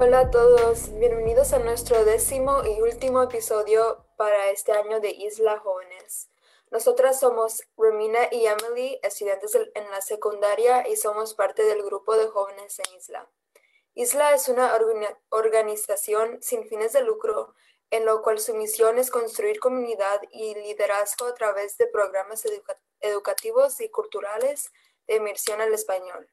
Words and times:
Hola 0.00 0.20
a 0.20 0.30
todos, 0.30 0.92
bienvenidos 0.98 1.52
a 1.52 1.58
nuestro 1.58 2.04
décimo 2.04 2.62
y 2.64 2.82
último 2.82 3.22
episodio 3.22 4.04
para 4.16 4.50
este 4.50 4.72
año 4.72 5.00
de 5.00 5.10
Isla 5.10 5.58
Jóvenes. 5.58 6.28
Nosotras 6.70 7.18
somos 7.18 7.62
Romina 7.76 8.28
y 8.30 8.46
Emily, 8.46 9.00
estudiantes 9.02 9.54
en 9.54 9.90
la 9.90 10.02
secundaria 10.02 10.86
y 10.86 10.96
somos 10.96 11.34
parte 11.34 11.62
del 11.62 11.82
grupo 11.82 12.16
de 12.16 12.26
jóvenes 12.26 12.78
en 12.80 12.94
Isla. 12.96 13.30
Isla 13.94 14.34
es 14.34 14.48
una 14.48 14.78
organización 15.30 16.38
sin 16.42 16.68
fines 16.68 16.92
de 16.92 17.02
lucro 17.02 17.54
en 17.90 18.04
lo 18.04 18.22
cual 18.22 18.38
su 18.38 18.54
misión 18.54 18.98
es 18.98 19.10
construir 19.10 19.60
comunidad 19.60 20.20
y 20.30 20.54
liderazgo 20.54 21.26
a 21.26 21.34
través 21.34 21.76
de 21.78 21.86
programas 21.86 22.44
educativos 23.00 23.80
y 23.80 23.88
culturales 23.90 24.70
de 25.06 25.16
inmersión 25.16 25.60
al 25.60 25.72
español. 25.72 26.30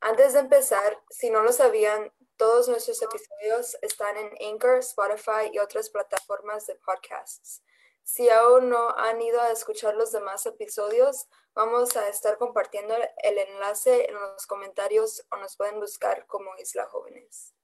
Antes 0.00 0.32
de 0.32 0.40
empezar, 0.40 1.02
si 1.10 1.30
no 1.30 1.42
lo 1.42 1.52
sabían, 1.52 2.12
todos 2.36 2.68
nuestros 2.68 3.02
episodios 3.02 3.76
están 3.82 4.16
en 4.16 4.30
Anchor, 4.48 4.78
Spotify 4.78 5.50
y 5.52 5.58
otras 5.58 5.90
plataformas 5.90 6.66
de 6.66 6.76
podcasts. 6.76 7.62
Si 8.04 8.30
aún 8.30 8.68
no 8.68 8.90
han 8.96 9.20
ido 9.20 9.40
a 9.40 9.50
escuchar 9.50 9.96
los 9.96 10.12
demás 10.12 10.46
episodios, 10.46 11.26
vamos 11.54 11.96
a 11.96 12.08
estar 12.08 12.38
compartiendo 12.38 12.94
el 12.94 13.38
enlace 13.38 14.08
en 14.08 14.14
los 14.14 14.46
comentarios 14.46 15.26
o 15.32 15.36
nos 15.38 15.56
pueden 15.56 15.80
buscar 15.80 16.24
como 16.26 16.56
Isla 16.58 16.86
Jóvenes. 16.86 17.55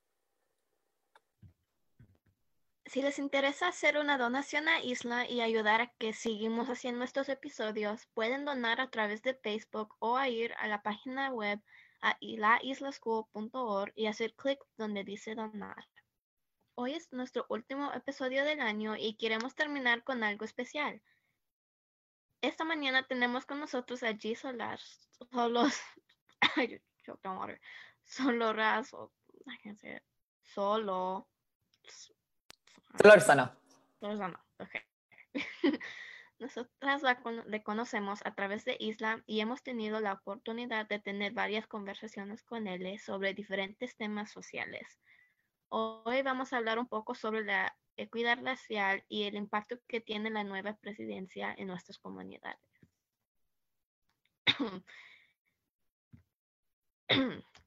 Si 2.92 3.00
les 3.00 3.18
interesa 3.18 3.68
hacer 3.68 3.96
una 3.96 4.18
donación 4.18 4.68
a 4.68 4.82
Isla 4.82 5.26
y 5.26 5.40
ayudar 5.40 5.80
a 5.80 5.86
que 5.96 6.12
sigamos 6.12 6.68
haciendo 6.68 7.06
estos 7.06 7.30
episodios, 7.30 8.04
pueden 8.12 8.44
donar 8.44 8.82
a 8.82 8.90
través 8.90 9.22
de 9.22 9.32
Facebook 9.32 9.96
o 9.98 10.18
a 10.18 10.28
ir 10.28 10.52
a 10.58 10.68
la 10.68 10.82
página 10.82 11.30
web 11.30 11.58
a 12.02 12.18
laislaschool.org 12.20 13.94
y 13.96 14.08
hacer 14.08 14.34
clic 14.34 14.58
donde 14.76 15.04
dice 15.04 15.34
donar. 15.34 15.88
Hoy 16.74 16.92
es 16.92 17.10
nuestro 17.14 17.46
último 17.48 17.90
episodio 17.94 18.44
del 18.44 18.60
año 18.60 18.94
y 18.94 19.16
queremos 19.16 19.54
terminar 19.54 20.04
con 20.04 20.22
algo 20.22 20.44
especial. 20.44 21.00
Esta 22.42 22.64
mañana 22.64 23.06
tenemos 23.06 23.46
con 23.46 23.58
nosotros 23.58 24.02
a 24.02 24.10
G 24.10 24.36
Solar, 24.36 24.78
solos, 25.30 25.80
Soloras, 28.04 28.90
solo, 30.42 31.26
Solorzano. 33.00 33.52
Solorzano, 34.00 34.38
ok. 34.58 34.74
Nosotras 36.38 37.02
le 37.46 37.62
conocemos 37.62 38.20
a 38.24 38.34
través 38.34 38.64
de 38.64 38.76
Isla 38.80 39.22
y 39.26 39.40
hemos 39.40 39.62
tenido 39.62 40.00
la 40.00 40.14
oportunidad 40.14 40.88
de 40.88 40.98
tener 40.98 41.32
varias 41.32 41.68
conversaciones 41.68 42.42
con 42.42 42.66
él 42.66 42.98
sobre 42.98 43.32
diferentes 43.32 43.96
temas 43.96 44.32
sociales. 44.32 44.98
Hoy 45.68 46.22
vamos 46.22 46.52
a 46.52 46.56
hablar 46.56 46.80
un 46.80 46.88
poco 46.88 47.14
sobre 47.14 47.44
la 47.44 47.76
equidad 47.96 48.38
racial 48.42 49.04
y 49.08 49.22
el 49.22 49.36
impacto 49.36 49.78
que 49.86 50.00
tiene 50.00 50.30
la 50.30 50.42
nueva 50.42 50.74
presidencia 50.74 51.54
en 51.56 51.68
nuestras 51.68 51.98
comunidades. 51.98 52.58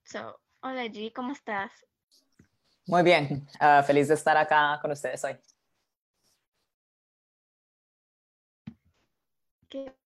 so, 0.03 0.39
hola 0.59 0.85
G, 0.85 1.13
¿cómo 1.13 1.31
estás? 1.31 1.71
Muy 2.87 3.01
bien, 3.03 3.47
ah, 3.59 3.83
feliz 3.83 4.07
de 4.07 4.13
estar 4.13 4.37
acá 4.37 4.77
con 4.81 4.91
ustedes 4.91 5.23
hoy. 5.23 5.37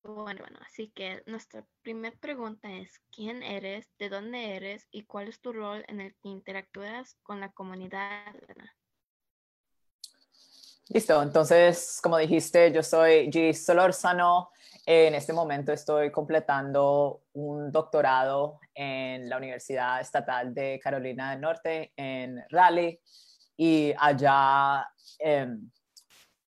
bueno, 0.04 0.42
bueno, 0.42 0.58
así 0.66 0.92
que 0.96 1.22
nuestra 1.26 1.64
primera 1.82 2.16
pregunta 2.20 2.72
es, 2.72 3.00
¿quién 3.12 3.44
eres, 3.44 3.88
de 4.00 4.10
dónde 4.10 4.56
eres 4.56 4.88
y 4.92 5.04
cuál 5.04 5.28
es 5.28 5.40
tu 5.40 5.54
rol 5.54 5.84
en 5.88 6.02
el 6.02 6.16
que 6.16 6.30
interactúas 6.30 7.18
con 7.24 7.40
la 7.40 7.52
comunidad? 7.52 8.34
Listo, 10.88 11.22
entonces, 11.22 12.00
como 12.02 12.18
dijiste, 12.18 12.72
yo 12.72 12.82
soy 12.82 13.30
G. 13.30 13.54
Solorzano. 13.54 14.50
En 14.86 15.14
este 15.14 15.34
momento 15.34 15.72
estoy 15.72 16.12
completando 16.12 17.22
un 17.34 17.72
doctorado 17.72 18.60
en 18.82 19.28
la 19.28 19.36
Universidad 19.36 20.00
Estatal 20.00 20.54
de 20.54 20.80
Carolina 20.82 21.32
del 21.32 21.42
Norte, 21.42 21.92
en 21.98 22.42
Raleigh, 22.50 23.00
y 23.58 23.94
allá... 23.98 24.88
Em, 25.20 25.70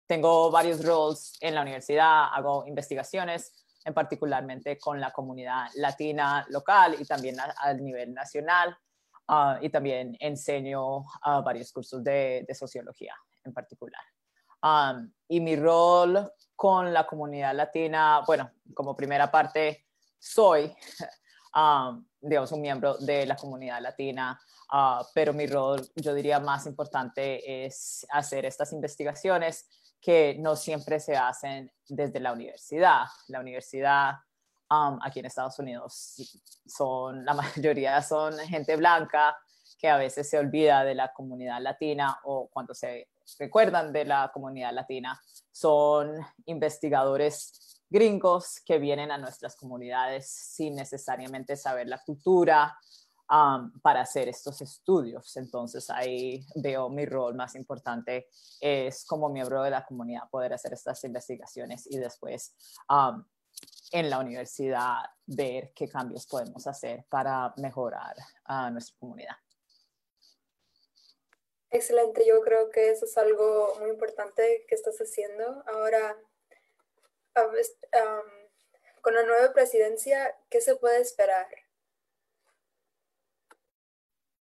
tengo 0.06 0.50
varios 0.50 0.82
roles 0.84 1.34
en 1.40 1.54
la 1.54 1.60
universidad, 1.60 2.32
hago 2.32 2.66
investigaciones, 2.66 3.52
en 3.84 3.92
particularmente 3.92 4.78
con 4.78 4.98
la 4.98 5.10
comunidad 5.10 5.66
latina 5.74 6.46
local 6.48 6.96
y 6.98 7.04
también 7.04 7.36
a, 7.38 7.74
nivel 7.74 8.14
nacional. 8.14 8.76
Ah, 9.28 9.58
y 9.60 9.68
también 9.68 10.16
enseño 10.20 10.98
uh, 10.98 11.42
varios 11.44 11.70
cursos 11.72 12.02
de, 12.02 12.46
sociología 12.54 13.14
en 13.44 13.52
particular. 13.52 14.02
Um, 14.62 15.12
y 15.28 15.40
mi 15.40 15.56
rol 15.56 16.32
con 16.56 16.92
la 16.92 17.06
comunidad 17.06 17.54
latina, 17.54 18.22
bueno, 18.26 18.50
como 18.72 18.96
primera 18.96 19.30
parte, 19.30 19.86
soy, 20.18 20.74
um, 21.54 22.04
digamos, 22.20 22.52
un 22.52 22.60
miembro 22.60 22.96
de 22.98 23.26
la 23.26 23.36
comunidad 23.36 23.80
latina, 23.80 24.40
uh, 24.72 25.04
pero 25.14 25.32
mi 25.32 25.46
rol, 25.46 25.88
yo 25.96 26.14
diría, 26.14 26.40
más 26.40 26.66
importante 26.66 27.64
es 27.64 28.06
hacer 28.10 28.44
estas 28.44 28.72
investigaciones 28.72 29.68
que 30.00 30.36
no 30.38 30.56
siempre 30.56 31.00
se 31.00 31.16
hacen 31.16 31.72
desde 31.88 32.20
la 32.20 32.32
universidad. 32.32 33.04
La 33.28 33.40
universidad 33.40 34.14
um, 34.70 34.98
aquí 35.02 35.20
en 35.20 35.26
Estados 35.26 35.58
Unidos 35.58 36.38
son, 36.66 37.24
la 37.24 37.34
mayoría 37.56 38.02
son 38.02 38.38
gente 38.38 38.76
blanca 38.76 39.36
que 39.78 39.88
a 39.88 39.96
veces 39.96 40.28
se 40.28 40.38
olvida 40.38 40.84
de 40.84 40.94
la 40.94 41.12
comunidad 41.12 41.60
latina 41.62 42.18
o 42.24 42.48
cuando 42.48 42.74
se 42.74 43.08
recuerdan 43.38 43.92
de 43.92 44.04
la 44.04 44.30
comunidad 44.32 44.72
latina 44.72 45.20
son 45.52 46.18
investigadores 46.46 47.77
gringos 47.90 48.60
que 48.64 48.78
vienen 48.78 49.10
a 49.10 49.18
nuestras 49.18 49.56
comunidades 49.56 50.28
sin 50.28 50.74
necesariamente 50.74 51.56
saber 51.56 51.88
la 51.88 52.02
cultura, 52.02 52.76
para 53.82 54.00
hacer 54.00 54.28
estos 54.28 54.60
estudios. 54.62 55.36
Entonces 55.36 55.90
ahí 55.90 56.46
veo 56.56 56.88
mi 56.88 57.04
rol 57.04 57.34
más 57.34 57.54
importante 57.54 58.28
es 58.60 59.04
como 59.04 59.28
miembro 59.28 59.62
de 59.62 59.70
la 59.70 59.84
comunidad 59.84 60.30
poder 60.30 60.54
hacer 60.54 60.72
estas 60.72 61.02
investigaciones 61.04 61.86
y 61.90 61.98
después 61.98 62.54
en 63.92 64.10
la 64.10 64.18
universidad 64.18 64.96
ver 65.26 65.72
qué 65.74 65.88
cambios 65.88 66.26
podemos 66.26 66.66
hacer 66.66 67.04
para 67.08 67.52
mejorar 67.58 68.16
a 68.44 68.70
nuestra 68.70 68.96
comunidad. 68.98 69.36
Excelente, 71.70 72.24
yo 72.26 72.40
creo 72.40 72.70
que 72.70 72.90
eso 72.90 73.04
es 73.04 73.18
algo 73.18 73.74
muy 73.78 73.90
importante 73.90 74.64
que 74.66 74.74
estás 74.74 74.96
haciendo. 74.98 75.62
Ahora, 75.66 76.16
con 79.00 79.14
la 79.14 79.22
nueva 79.24 79.52
presidencia, 79.52 80.36
¿qué 80.50 80.60
se 80.60 80.76
puede 80.76 81.00
esperar? 81.00 81.46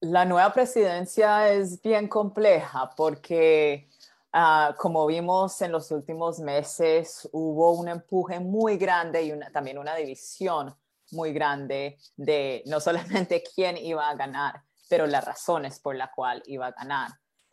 La 0.00 0.24
nueva 0.24 0.52
presidencia 0.52 1.50
es 1.50 1.80
bien 1.80 2.08
compleja 2.08 2.90
porque, 2.94 3.88
ah, 4.32 4.74
como 4.78 5.06
vimos 5.06 5.62
en 5.62 5.72
los 5.72 5.90
últimos 5.90 6.40
meses, 6.40 7.28
hubo 7.32 7.72
un 7.72 7.88
empuje 7.88 8.38
muy 8.38 8.76
grande 8.76 9.22
y 9.22 9.32
también 9.50 9.78
una 9.78 9.96
división 9.96 10.76
muy 11.12 11.32
grande 11.32 11.96
de 12.16 12.62
no 12.66 12.80
solamente 12.80 13.42
quién 13.54 13.78
iba 13.78 14.08
a 14.08 14.14
ganar, 14.14 14.62
pero 14.88 15.06
las 15.06 15.24
razones 15.24 15.80
por 15.80 15.96
la 15.96 16.10
cual 16.12 16.42
iba 16.46 16.66
a 16.66 16.72
ganar. 16.72 17.10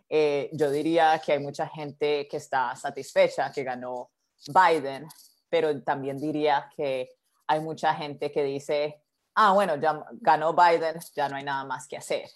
Eh, 0.09 0.49
yo 0.51 0.69
diría 0.69 1.21
que 1.23 1.31
hay 1.31 1.39
mucha 1.39 1.67
gente 1.67 2.27
que 2.27 2.37
está 2.37 2.75
satisfecha 2.75 3.49
que 3.51 3.63
ganó 3.63 4.11
Biden, 4.47 5.07
pero 5.49 5.81
también 5.83 6.17
diría 6.17 6.69
que 6.75 7.09
hay 7.47 7.59
mucha 7.59 7.93
gente 7.93 8.31
que 8.31 8.43
dice, 8.43 9.03
ah, 9.35 9.53
bueno, 9.53 9.75
ya 9.75 10.03
ganó 10.13 10.53
Biden, 10.53 10.99
ya 11.15 11.29
no 11.29 11.35
hay 11.35 11.43
nada 11.43 11.65
más 11.65 11.87
que 11.87 11.97
hacer. 11.97 12.29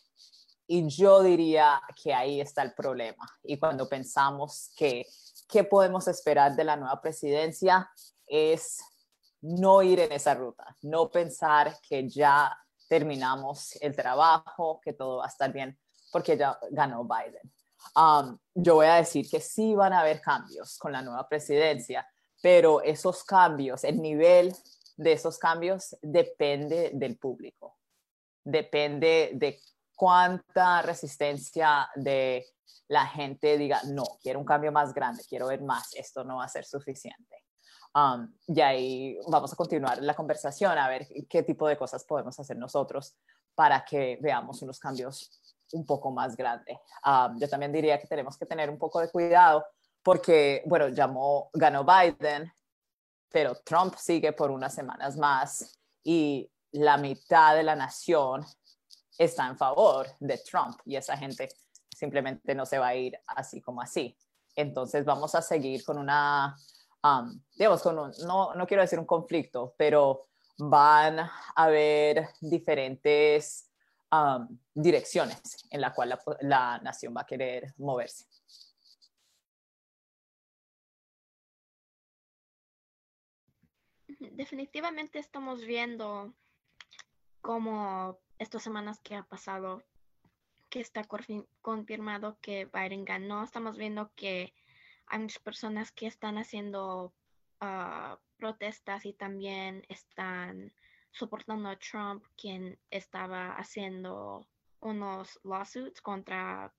Y 0.68 0.88
yo 0.88 1.22
diría 1.22 1.82
que 2.02 2.14
ahí 2.14 2.42
está 2.42 2.64
el 2.64 2.74
problema. 2.74 3.26
Y 3.44 3.58
cuando 3.58 3.88
pensamos 3.88 4.72
que 4.76 5.06
qué 5.48 5.64
podemos 5.64 6.08
esperar 6.08 6.56
de 6.56 6.64
la 6.64 6.76
nueva 6.76 7.02
presidencia 7.02 7.90
es 8.26 8.80
no 9.42 9.84
ir 9.84 10.00
en 10.00 10.12
esa 10.12 10.34
ruta, 10.34 10.76
no 10.82 11.12
pensar 11.12 11.78
que 11.88 12.10
ya 12.10 12.58
terminamos 12.88 13.76
el 13.82 13.96
trabajo, 13.96 14.80
que 14.84 14.94
todo 14.94 15.18
va 15.18 15.26
a 15.26 15.30
estar 15.30 15.52
bien, 15.54 15.78
porque 16.12 16.38
ya 16.38 16.58
ganó 16.72 17.04
Biden. 17.04 17.52
Um, 17.96 18.38
yo 18.54 18.76
voy 18.76 18.88
a 18.88 18.96
decir 18.96 19.30
que 19.30 19.40
sí 19.40 19.76
van 19.76 19.94
a 19.94 20.00
haber 20.00 20.22
cambios 20.22 20.78
con 20.78 20.92
la 20.92 21.02
nueva 21.02 21.28
presidencia, 21.28 22.08
pero 22.42 22.82
esos 22.82 23.24
cambios, 23.24 23.84
el 23.84 24.02
nivel 24.02 24.56
de 24.98 25.12
esos 25.12 25.38
cambios 25.38 25.96
depende 26.02 26.92
del 26.94 27.18
público, 27.18 27.78
depende 28.44 29.32
de 29.34 29.60
cuánta 29.96 30.82
resistencia 30.82 31.90
de 31.96 32.46
la 32.88 33.08
gente 33.08 33.58
diga, 33.58 33.82
no, 33.86 34.04
quiero 34.22 34.40
un 34.40 34.46
cambio 34.46 34.72
más 34.72 34.94
grande, 34.94 35.24
quiero 35.28 35.48
ver 35.48 35.62
más, 35.62 35.94
esto 35.96 36.24
no 36.24 36.38
va 36.38 36.46
a 36.46 36.50
ser 36.50 36.66
suficiente. 36.66 37.44
Um, 37.96 38.34
y 38.48 38.60
ahí 38.60 39.18
vamos 39.28 39.54
a 39.54 39.56
continuar 39.56 40.02
la 40.02 40.14
conversación 40.14 40.78
a 40.78 40.90
ver 40.90 41.08
qué 41.30 41.44
tipo 41.44 41.68
de 41.68 41.78
cosas 41.78 42.04
podemos 42.04 42.38
hacer 42.38 42.58
nosotros 42.58 43.16
para 43.56 43.86
que 43.86 44.20
veamos 44.22 44.62
unos 44.62 44.80
cambios 44.80 45.42
un 45.74 45.86
poco 45.86 46.12
más 46.12 46.36
grandes. 46.36 46.78
Um, 47.06 47.40
yo 47.40 47.50
también 47.50 47.72
diría 47.72 48.00
que 48.00 48.08
tenemos 48.08 48.38
que 48.38 48.46
tener 48.46 48.70
un 48.70 48.78
poco 48.78 49.00
de 49.00 49.10
cuidado 49.10 49.66
porque, 50.04 50.64
bueno, 50.66 50.90
llamó, 50.90 51.50
ganó 51.54 51.84
Biden, 51.84 52.52
pero 53.32 53.56
Trump 53.66 53.96
sigue 53.96 54.34
por 54.34 54.52
unas 54.52 54.74
semanas 54.74 55.18
más 55.18 55.80
y 56.04 56.50
la 56.72 56.98
mitad 56.98 57.56
de 57.56 57.64
la 57.64 57.76
nación 57.76 58.46
está 59.18 59.48
en 59.48 59.58
favor 59.58 60.08
de 60.20 60.38
Trump 60.38 60.80
y 60.86 60.96
esa 60.96 61.18
gente 61.18 61.50
simplemente 61.90 62.54
no 62.54 62.66
se 62.66 62.78
va 62.78 62.88
a 62.88 62.96
ir 62.96 63.18
así 63.28 63.62
como 63.62 63.82
así. 63.82 64.16
Entonces 64.56 65.06
vamos 65.06 65.36
a 65.36 65.42
seguir 65.42 65.84
con 65.84 65.98
una, 65.98 66.56
um, 67.04 67.42
digamos, 67.56 67.82
con 67.82 67.98
un, 67.98 68.12
no, 68.26 68.54
no 68.54 68.68
quiero 68.68 68.84
decir 68.84 69.00
un 69.00 69.06
conflicto, 69.06 69.74
pero 69.78 70.28
van 70.58 71.20
a 71.20 71.32
haber 71.56 72.30
diferentes 72.42 73.70
um, 74.16 74.60
direcciones 74.74 75.66
en 75.70 75.82
la 75.82 75.94
cual 75.94 76.10
la, 76.10 76.20
la 76.42 76.80
nación 76.80 77.14
va 77.16 77.22
a 77.22 77.26
querer 77.26 77.74
moverse. 77.78 78.26
Definitivamente 84.20 85.20
estamos 85.20 85.66
viendo 85.66 86.34
cómo 87.42 88.20
estas 88.40 88.64
semanas 88.64 89.00
que 89.00 89.16
ha 89.16 89.24
pasado, 89.24 89.84
que 90.70 90.80
está 90.80 91.04
confirmado 91.62 92.38
que 92.42 92.66
Biden 92.66 93.06
ganó, 93.06 93.44
estamos 93.44 93.78
viendo 93.78 94.12
que 94.16 94.54
hay 95.08 95.20
muchas 95.20 95.42
personas 95.42 95.92
que 95.92 96.08
están 96.08 96.38
haciendo 96.38 97.14
ah, 97.62 98.20
protestas 98.38 99.06
y 99.06 99.14
también 99.14 99.86
están 99.90 100.74
soportando 101.18 101.70
a 101.70 101.80
Trump, 101.80 102.26
quien 102.36 102.78
estaba 102.90 103.56
haciendo 103.56 104.48
unos 104.82 105.40
lawsuits 105.44 106.02
contra 106.02 106.74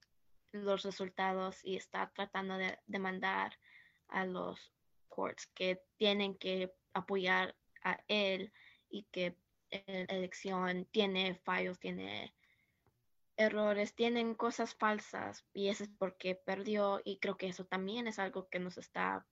los 0.51 0.83
resultados 0.83 1.59
y 1.63 1.75
está 1.75 2.11
tratando 2.13 2.57
de 2.57 2.77
demandar 2.85 3.57
a 4.07 4.25
los 4.25 4.71
courts 5.09 5.47
que 5.47 5.81
tienen 5.97 6.37
que 6.37 6.73
apoyar 6.93 7.55
a 7.83 7.99
él 8.07 8.53
y 8.89 9.03
que 9.11 9.35
la 9.69 10.03
elección 10.15 10.85
tiene 10.91 11.35
fallos, 11.43 11.79
tiene 11.79 12.33
errores, 13.35 13.93
tienen 13.95 14.35
cosas 14.35 14.75
falsas 14.75 15.45
y 15.53 15.69
eso 15.69 15.83
es 15.83 15.89
porque 15.97 16.35
perdió 16.35 17.01
y 17.03 17.17
creo 17.17 17.37
que 17.37 17.47
eso 17.47 17.65
también 17.65 18.07
es 18.07 18.19
algo 18.19 18.47
que 18.49 18.59
nos 18.59 18.77
está 18.77 19.25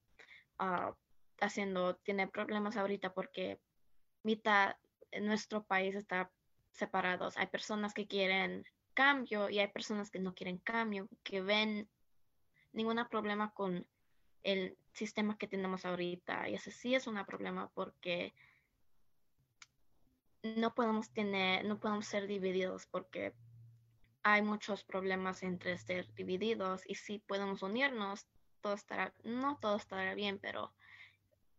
ah, 0.59 0.95
haciendo, 1.39 1.95
tiene 1.97 2.27
problemas 2.27 2.75
ahorita 2.75 3.13
porque 3.13 3.59
mitad 4.23 4.75
nuestro 5.21 5.63
país 5.63 5.95
está 5.95 6.31
separados. 6.71 7.37
Hay 7.37 7.47
personas 7.47 7.93
que 7.93 8.07
quieren 8.07 8.65
cambio 8.93 9.49
y 9.49 9.59
hay 9.59 9.67
personas 9.67 10.09
que 10.09 10.19
no 10.19 10.33
quieren 10.33 10.57
cambio, 10.57 11.07
que 11.23 11.41
ven 11.41 11.87
ningún 12.73 13.03
problema 13.09 13.51
con 13.51 13.85
el 14.43 14.77
sistema 14.93 15.37
que 15.37 15.47
tenemos 15.47 15.85
ahorita. 15.85 16.49
Y 16.49 16.55
ese 16.55 16.71
sí 16.71 16.95
es 16.95 17.07
un 17.07 17.23
problema 17.25 17.69
porque 17.73 18.33
no 20.43 20.73
podemos 20.75 21.09
tener, 21.11 21.65
no 21.65 21.79
podemos 21.79 22.05
ser 22.05 22.27
divididos 22.27 22.85
porque 22.85 23.33
hay 24.23 24.41
muchos 24.41 24.83
problemas 24.83 25.43
entre 25.43 25.77
ser 25.77 26.11
divididos 26.15 26.83
y 26.87 26.95
si 26.95 27.19
podemos 27.19 27.61
unirnos, 27.61 28.27
todo 28.61 28.73
estará, 28.73 29.13
no 29.23 29.57
todo 29.59 29.75
estará 29.75 30.15
bien, 30.15 30.39
pero 30.39 30.73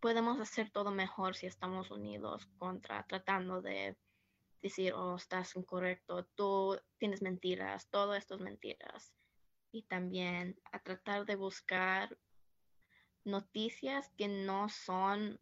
podemos 0.01 0.41
hacer 0.41 0.71
todo 0.71 0.91
mejor 0.91 1.37
si 1.37 1.47
estamos 1.47 1.91
unidos 1.91 2.47
contra 2.59 3.05
tratando 3.07 3.63
de 3.63 3.97
decir, 4.63 4.93
oh, 4.95 5.17
estás 5.17 5.55
incorrecto, 5.57 6.25
tú 6.35 6.79
tienes 6.99 7.23
mentiras, 7.23 7.89
todo 7.91 8.15
esto 8.15 8.35
es 8.35 8.41
mentiras. 8.41 9.15
Y 9.73 9.83
también 9.83 10.61
a 10.73 10.79
tratar 10.79 11.27
de 11.27 11.37
buscar 11.37 12.17
noticias 13.25 14.11
que 14.17 14.29
no 14.29 14.69
son 14.69 15.41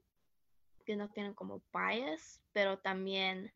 que 0.85 0.97
no 0.97 1.09
tienen 1.09 1.35
como 1.35 1.63
bias, 1.73 2.43
pero 2.53 2.79
también 2.79 3.55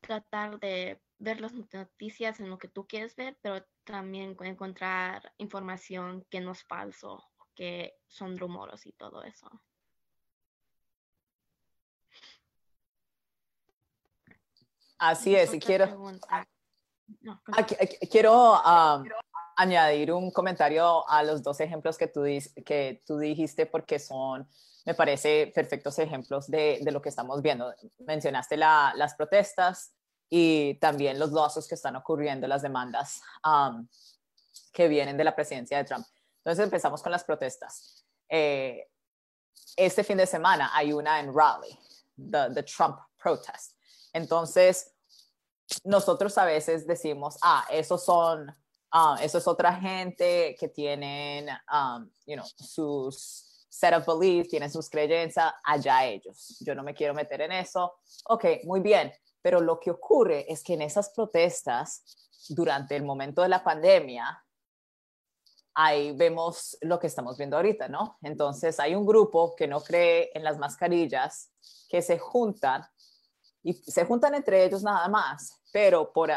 tratar 0.00 0.58
de 0.60 1.00
ver 1.18 1.40
las 1.40 1.54
noticias 1.54 2.40
en 2.40 2.50
lo 2.50 2.58
que 2.58 2.68
tú 2.68 2.86
quieres 2.86 3.16
ver, 3.16 3.38
pero 3.40 3.64
también 3.84 4.36
encontrar 4.40 5.32
información 5.38 6.26
que 6.28 6.40
no 6.40 6.52
es 6.52 6.64
falso, 6.64 7.24
que 7.54 7.94
son 8.08 8.36
rumores 8.36 8.84
y 8.86 8.92
todo 8.92 9.22
eso. 9.22 9.48
Así 15.02 15.34
es, 15.34 15.52
y 15.52 15.58
quiero, 15.58 15.98
quiero 18.08 18.60
añadir 19.56 20.12
un 20.12 20.30
comentario 20.30 21.08
a 21.08 21.24
los 21.24 21.42
dos 21.42 21.58
ejemplos 21.58 21.98
que 21.98 22.06
tú, 22.06 22.22
que 22.64 23.02
tú 23.04 23.18
dijiste 23.18 23.66
porque 23.66 23.98
son 23.98 24.48
me 24.84 24.94
parece 24.94 25.50
perfectos 25.52 25.98
ejemplos 25.98 26.48
de, 26.48 26.78
de 26.82 26.92
lo 26.92 27.02
que 27.02 27.08
estamos 27.08 27.42
viendo. 27.42 27.74
Mencionaste 27.98 28.56
la, 28.56 28.92
las 28.94 29.14
protestas 29.14 29.92
y 30.30 30.74
también 30.74 31.18
los 31.18 31.32
lawsuits 31.32 31.68
que 31.68 31.74
están 31.74 31.96
ocurriendo, 31.96 32.46
las 32.46 32.62
demandas 32.62 33.22
um, 33.44 33.88
que 34.72 34.86
vienen 34.86 35.16
de 35.16 35.24
la 35.24 35.34
presidencia 35.34 35.78
de 35.78 35.84
Trump. 35.84 36.06
Entonces 36.38 36.64
empezamos 36.64 37.02
con 37.02 37.10
las 37.10 37.24
protestas. 37.24 38.04
Eh, 38.28 38.88
este 39.76 40.04
fin 40.04 40.18
de 40.18 40.26
semana 40.26 40.70
hay 40.72 40.92
una 40.92 41.18
en 41.18 41.34
Raleigh, 41.34 41.76
the, 42.16 42.54
the 42.54 42.62
Trump 42.62 42.98
protest. 43.20 43.76
Entonces, 44.12 44.91
nosotros 45.84 46.36
a 46.38 46.44
veces 46.44 46.86
decimos, 46.86 47.38
ah, 47.42 47.66
esos 47.70 48.04
son, 48.04 48.48
uh, 48.92 49.16
eso 49.20 49.38
es 49.38 49.46
otra 49.46 49.74
gente 49.74 50.56
que 50.58 50.68
tienen, 50.68 51.48
um, 51.72 52.08
you 52.26 52.34
know, 52.34 52.46
sus 52.56 53.66
set 53.68 53.94
of 53.94 54.06
beliefs, 54.06 54.50
tienen 54.50 54.70
sus 54.70 54.88
creencias, 54.90 55.52
allá 55.64 56.04
ellos. 56.04 56.58
Yo 56.60 56.74
no 56.74 56.82
me 56.82 56.94
quiero 56.94 57.14
meter 57.14 57.40
en 57.40 57.52
eso. 57.52 57.94
Ok, 58.28 58.44
muy 58.64 58.80
bien. 58.80 59.12
Pero 59.40 59.60
lo 59.60 59.80
que 59.80 59.90
ocurre 59.90 60.44
es 60.52 60.62
que 60.62 60.74
en 60.74 60.82
esas 60.82 61.10
protestas, 61.10 62.04
durante 62.50 62.94
el 62.94 63.02
momento 63.02 63.42
de 63.42 63.48
la 63.48 63.64
pandemia, 63.64 64.44
ahí 65.74 66.12
vemos 66.12 66.76
lo 66.82 66.98
que 66.98 67.06
estamos 67.06 67.38
viendo 67.38 67.56
ahorita, 67.56 67.88
¿no? 67.88 68.18
Entonces 68.22 68.78
hay 68.78 68.94
un 68.94 69.06
grupo 69.06 69.54
que 69.56 69.66
no 69.66 69.80
cree 69.80 70.30
en 70.34 70.44
las 70.44 70.58
mascarillas, 70.58 71.50
que 71.88 72.02
se 72.02 72.18
juntan 72.18 72.84
y 73.62 73.74
se 73.74 74.04
juntan 74.04 74.34
entre 74.34 74.64
ellos 74.64 74.82
nada 74.82 75.08
más, 75.08 75.60
pero 75.72 76.12
por 76.12 76.30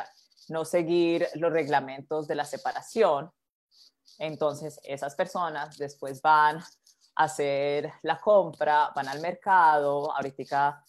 no 0.50 0.66
seguir 0.66 1.28
los 1.36 1.52
reglamentos 1.52 2.28
de 2.28 2.36
la 2.36 2.46
separación, 2.46 3.32
entonces 4.20 4.80
esas 4.84 5.16
personas 5.16 5.78
después 5.78 6.22
van 6.22 6.64
hacer 7.16 7.92
la 8.04 8.20
compra, 8.20 8.92
van 8.96 9.08
al 9.08 9.22
mercado, 9.22 10.14
ahorita 10.14 10.84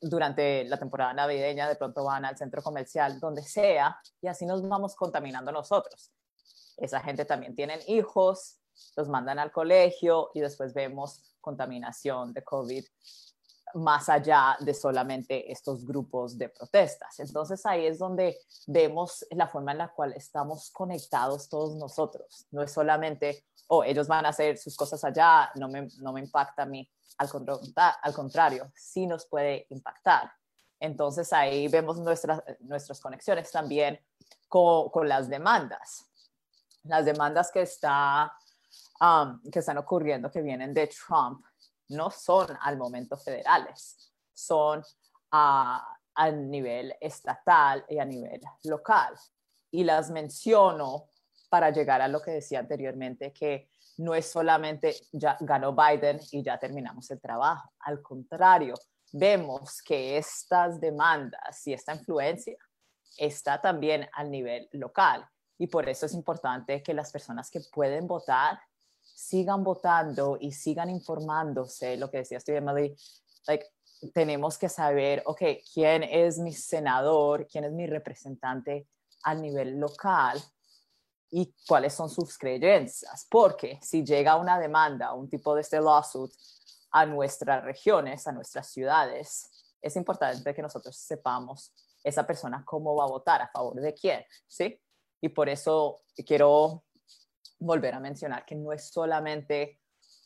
durante 0.00 0.64
la 0.64 0.78
temporada 0.78 1.12
navideña 1.12 1.68
de 1.68 1.76
pronto 1.76 2.04
van 2.04 2.24
al 2.24 2.36
centro 2.36 2.62
comercial, 2.62 3.20
donde 3.20 3.42
sea, 3.42 4.00
y 4.20 4.28
así 4.28 4.46
nos 4.46 4.66
vamos 4.66 4.94
contaminando 4.94 5.52
nosotros. 5.52 6.12
Esa 6.76 7.00
gente 7.00 7.24
también 7.24 7.54
tienen 7.54 7.80
hijos, 7.86 8.58
los 8.96 9.08
mandan 9.08 9.38
al 9.38 9.52
colegio 9.52 10.30
y 10.34 10.40
después 10.40 10.72
vemos 10.72 11.34
contaminación 11.40 12.32
de 12.32 12.44
COVID 12.44 12.84
más 13.74 14.08
allá 14.08 14.56
de 14.60 14.74
solamente 14.74 15.50
estos 15.50 15.86
grupos 15.86 16.36
de 16.36 16.48
protestas. 16.48 17.18
Entonces 17.20 17.64
ahí 17.66 17.86
es 17.86 17.98
donde 17.98 18.38
vemos 18.66 19.26
la 19.30 19.48
forma 19.48 19.72
en 19.72 19.78
la 19.78 19.88
cual 19.88 20.12
estamos 20.14 20.70
conectados 20.70 21.48
todos 21.48 21.76
nosotros. 21.76 22.46
No 22.50 22.62
es 22.62 22.72
solamente, 22.72 23.44
oh, 23.68 23.84
ellos 23.84 24.08
van 24.08 24.26
a 24.26 24.30
hacer 24.30 24.58
sus 24.58 24.76
cosas 24.76 25.02
allá, 25.04 25.50
no 25.56 25.68
me, 25.68 25.88
no 25.98 26.12
me 26.12 26.20
impacta 26.20 26.62
a 26.62 26.66
mí. 26.66 26.88
Al, 27.18 27.28
al 28.02 28.14
contrario, 28.14 28.70
sí 28.74 29.06
nos 29.06 29.26
puede 29.26 29.66
impactar. 29.70 30.30
Entonces 30.80 31.32
ahí 31.32 31.68
vemos 31.68 31.98
nuestras, 31.98 32.42
nuestras 32.60 33.00
conexiones 33.00 33.50
también 33.50 33.98
con, 34.48 34.90
con 34.90 35.08
las 35.08 35.28
demandas. 35.28 36.06
Las 36.84 37.04
demandas 37.04 37.50
que, 37.50 37.62
está, 37.62 38.32
um, 39.00 39.40
que 39.50 39.58
están 39.58 39.78
ocurriendo, 39.78 40.30
que 40.30 40.40
vienen 40.40 40.72
de 40.72 40.86
Trump, 40.88 41.44
no 41.88 42.10
son 42.10 42.56
al 42.60 42.76
momento 42.76 43.16
federales, 43.16 44.12
son 44.32 44.82
a, 45.30 45.94
nivel 46.32 46.94
estatal 47.00 47.84
y 47.88 47.98
a 47.98 48.04
nivel 48.04 48.40
local. 48.64 49.14
Y 49.70 49.84
las 49.84 50.10
menciono 50.10 51.10
para 51.48 51.70
llegar 51.70 52.02
a 52.02 52.08
lo 52.08 52.20
que 52.20 52.32
decía 52.32 52.58
anteriormente, 52.58 53.32
que 53.32 53.70
no 53.98 54.14
es 54.14 54.30
solamente 54.30 54.96
ya 55.12 55.36
ganó 55.40 55.74
Biden 55.74 56.20
y 56.32 56.42
ya 56.42 56.58
terminamos 56.58 57.10
el 57.10 57.20
trabajo. 57.20 57.72
Al 57.80 58.02
contrario, 58.02 58.74
vemos 59.12 59.80
que 59.82 60.18
estas 60.18 60.80
demandas 60.80 61.66
y 61.66 61.72
esta 61.72 61.94
influencia 61.94 62.56
está 63.16 63.60
también 63.60 64.08
al 64.12 64.30
nivel 64.30 64.68
local. 64.72 65.28
Y 65.56 65.66
por 65.66 65.88
eso 65.88 66.06
es 66.06 66.14
importante 66.14 66.82
que 66.82 66.94
las 66.94 67.10
personas 67.10 67.50
que 67.50 67.60
pueden 67.72 68.06
votar 68.06 68.60
sigan 69.18 69.64
votando 69.64 70.38
y 70.40 70.52
sigan 70.52 70.88
informándose, 70.88 71.96
lo 71.96 72.08
que 72.08 72.18
decía 72.18 72.38
Steve 72.38 72.58
Emily, 72.58 72.96
like, 73.48 73.66
tenemos 74.14 74.56
que 74.56 74.68
saber, 74.68 75.24
ok, 75.26 75.42
quién 75.74 76.04
es 76.04 76.38
mi 76.38 76.52
senador, 76.52 77.48
quién 77.48 77.64
es 77.64 77.72
mi 77.72 77.88
representante 77.88 78.86
a 79.24 79.34
nivel 79.34 79.80
local 79.80 80.40
y 81.30 81.52
cuáles 81.66 81.94
son 81.94 82.08
sus 82.08 82.38
creencias, 82.38 83.26
porque 83.28 83.80
si 83.82 84.04
llega 84.04 84.36
una 84.36 84.56
demanda, 84.56 85.12
un 85.12 85.28
tipo 85.28 85.52
de 85.52 85.62
este 85.62 85.80
lawsuit 85.80 86.30
a 86.92 87.04
nuestras 87.04 87.64
regiones, 87.64 88.24
a 88.28 88.32
nuestras 88.32 88.68
ciudades, 88.68 89.50
es 89.82 89.96
importante 89.96 90.54
que 90.54 90.62
nosotros 90.62 90.96
sepamos 90.96 91.72
esa 92.04 92.24
persona 92.24 92.62
cómo 92.64 92.94
va 92.94 93.04
a 93.04 93.08
votar, 93.08 93.42
a 93.42 93.48
favor 93.48 93.80
de 93.80 93.92
quién, 93.94 94.24
¿sí? 94.46 94.80
Y 95.20 95.30
por 95.30 95.48
eso 95.48 96.02
quiero 96.24 96.84
volver 97.58 97.94
a 97.94 98.00
mencionar 98.00 98.44
que 98.44 98.54
no 98.54 98.72
es 98.72 98.88
solamente, 98.90 99.80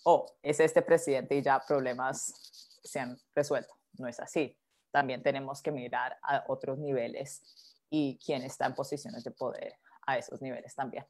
oh, 0.05 0.27
es 0.43 0.61
este 0.61 0.83
presidente 0.83 1.35
y 1.35 1.43
ya 1.43 1.65
problemas 1.67 2.81
se 2.83 3.01
han 3.01 3.19
resuelto. 3.35 3.75
No 3.99 4.09
es 4.09 4.21
así. 4.21 4.57
También 4.91 5.23
tenemos 5.23 5.63
que 5.63 5.73
mirar 5.73 6.19
a 6.23 6.45
otros 6.49 6.79
niveles 6.79 7.43
y 7.91 8.19
quién 8.25 8.43
está 8.43 8.67
en 8.67 8.75
posiciones 8.75 9.25
de 9.25 9.31
poder 9.31 9.75
a 10.07 10.19
esos 10.19 10.43
niveles 10.43 10.75
también. 10.75 11.07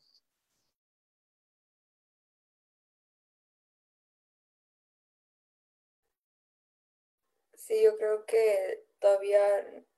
Sí, 7.56 7.82
yo 7.82 7.96
creo 7.96 8.26
que 8.26 8.84
todavía 8.98 9.40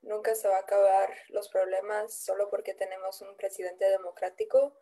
nunca 0.02 0.34
se 0.34 0.48
va 0.48 0.56
a 0.56 0.60
acabar 0.60 1.08
los 1.28 1.48
problemas 1.48 2.14
solo 2.14 2.50
porque 2.50 2.74
tenemos 2.74 3.20
un 3.22 3.36
presidente 3.36 3.88
democrático. 3.88 4.76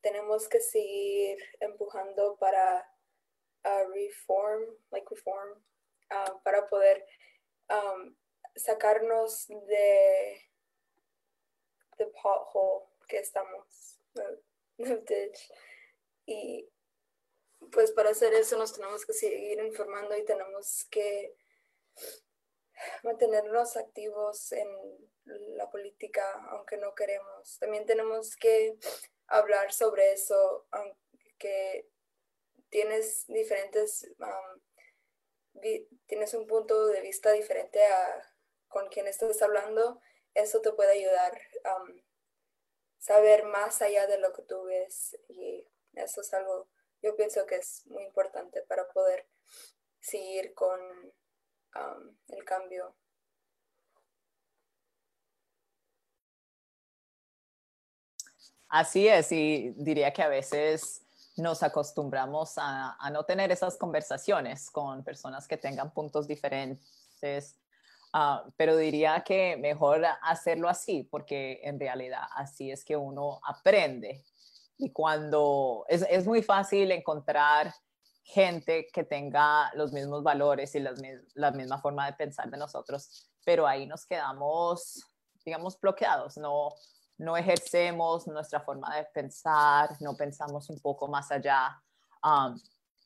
Tenemos 0.00 0.48
que 0.48 0.60
seguir 0.60 1.38
empujando 1.60 2.36
para 2.38 2.88
reform, 3.94 4.76
like 4.90 5.06
reform, 5.10 5.62
para 6.42 6.66
poder 6.66 7.04
sacarnos 8.56 9.46
de 9.46 10.44
the 11.98 12.06
pothole 12.06 12.86
que 13.08 13.18
estamos, 13.18 13.98
Y 16.26 16.70
pues 17.72 17.90
para 17.92 18.10
hacer 18.10 18.34
eso 18.34 18.56
nos 18.58 18.72
tenemos 18.72 19.04
que 19.04 19.12
seguir 19.12 19.58
informando 19.60 20.16
y 20.16 20.24
tenemos 20.24 20.84
que 20.90 21.34
mantenernos 23.02 23.76
activos 23.76 24.52
en 24.52 24.68
la 25.56 25.68
política, 25.68 26.22
aunque 26.50 26.76
no 26.76 26.94
queremos. 26.94 27.58
También 27.58 27.86
tenemos 27.86 28.36
que 28.36 28.78
hablar 29.28 29.72
sobre 29.72 30.12
eso, 30.12 30.66
aunque 30.70 31.88
tienes 32.70 33.26
diferentes, 33.28 34.10
tienes 36.06 36.34
un 36.34 36.46
punto 36.46 36.88
de 36.88 37.00
vista 37.00 37.32
diferente 37.32 37.82
a 37.84 38.34
con 38.68 38.88
quien 38.88 39.06
estás 39.06 39.40
hablando, 39.40 40.00
eso 40.34 40.60
te 40.60 40.72
puede 40.72 40.92
ayudar 40.92 41.40
a 41.64 41.82
saber 42.98 43.44
más 43.44 43.80
allá 43.80 44.06
de 44.06 44.18
lo 44.18 44.32
que 44.32 44.42
tú 44.42 44.64
ves 44.64 45.16
y 45.28 45.66
eso 45.94 46.20
es 46.20 46.34
algo, 46.34 46.68
yo 47.02 47.16
pienso 47.16 47.46
que 47.46 47.56
es 47.56 47.86
muy 47.86 48.04
importante 48.04 48.62
para 48.62 48.88
poder 48.88 49.26
seguir 50.00 50.54
con 50.54 50.80
el 52.28 52.44
cambio. 52.44 52.96
Así 58.68 59.08
es, 59.08 59.32
y 59.32 59.72
diría 59.76 60.12
que 60.12 60.22
a 60.22 60.28
veces 60.28 61.02
nos 61.36 61.62
acostumbramos 61.62 62.54
a, 62.56 62.96
no 63.10 63.24
tener 63.24 63.50
esas 63.50 63.76
conversaciones 63.76 64.70
con 64.70 65.02
personas 65.04 65.48
que 65.48 65.56
tengan 65.56 65.92
puntos 65.92 66.26
diferentes, 66.28 67.56
ah, 68.12 68.44
pero 68.56 68.76
diría 68.76 69.22
que 69.24 69.56
mejor 69.56 70.04
hacerlo 70.22 70.68
así, 70.68 71.04
porque 71.10 71.60
en 71.62 71.80
realidad 71.80 72.24
así 72.36 72.70
es 72.70 72.84
que 72.84 72.96
uno 72.96 73.40
aprende. 73.46 74.24
Y 74.76 74.92
cuando 74.92 75.86
es, 75.88 76.04
es 76.08 76.26
muy 76.26 76.42
fácil 76.42 76.90
encontrar 76.92 77.72
gente 78.22 78.88
que 78.92 79.04
tenga 79.04 79.72
los 79.74 79.92
mismos 79.92 80.22
valores 80.22 80.74
y 80.74 80.80
las, 80.80 81.00
la 81.34 81.50
misma 81.52 81.80
forma 81.80 82.04
de 82.06 82.12
pensar 82.12 82.50
de 82.50 82.58
nosotros, 82.58 83.30
pero 83.44 83.66
ahí 83.66 83.86
nos 83.86 84.04
quedamos, 84.04 85.02
digamos, 85.44 85.80
bloqueados, 85.80 86.36
no, 86.36 86.74
no 87.18 87.36
ejercemos 87.36 88.26
nuestra 88.26 88.60
forma 88.60 88.96
de 88.96 89.04
pensar, 89.12 89.90
no 90.00 90.16
pensamos 90.16 90.70
un 90.70 90.80
poco 90.80 91.08
más 91.08 91.30
allá. 91.30 91.82
Um, 92.22 92.58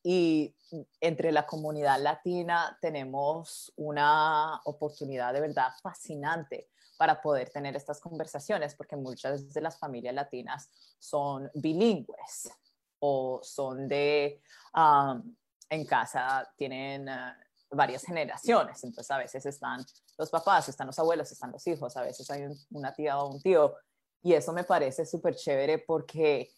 y 0.05 0.55
entre 1.01 1.33
la 1.33 1.47
comunidad 1.47 2.01
latina 2.01 2.77
tenemos 2.81 3.73
una 3.77 4.61
oportunidad 4.65 5.33
de 5.33 5.41
verdad 5.41 5.69
fascinante 5.83 6.69
para 6.97 7.21
poder 7.21 7.51
tener 7.51 7.77
estas 7.77 8.01
conversaciones, 8.01 8.75
porque 8.75 8.97
muchas 8.97 9.53
de 9.53 9.61
las 9.61 9.79
familias 9.79 10.15
latinas 10.15 10.71
son 10.99 11.51
bilingües 11.55 12.51
o 13.01 13.41
son 13.43 13.89
de, 13.89 14.41
en 15.69 15.87
casa 15.87 16.49
tienen 16.57 17.09
ah, 17.09 17.37
varias 17.71 18.05
generaciones, 18.05 18.85
entonces 18.85 19.11
a 19.11 19.19
veces 19.19 19.45
están 19.47 19.85
los 20.19 20.31
papás, 20.31 20.69
están 20.69 20.87
los 20.87 20.99
abuelos, 20.99 21.33
están 21.33 21.51
los 21.51 21.67
hijos, 21.67 21.97
a 21.97 22.03
veces 22.03 22.31
hay 22.31 22.47
una 22.71 22.93
tía 22.93 23.19
o 23.19 23.33
un 23.33 23.41
tío, 23.41 23.75
y 24.23 24.35
eso 24.35 24.53
me 24.53 24.65
parece 24.65 25.05
súper 25.05 25.35
chévere 25.35 25.79
porque 25.79 26.51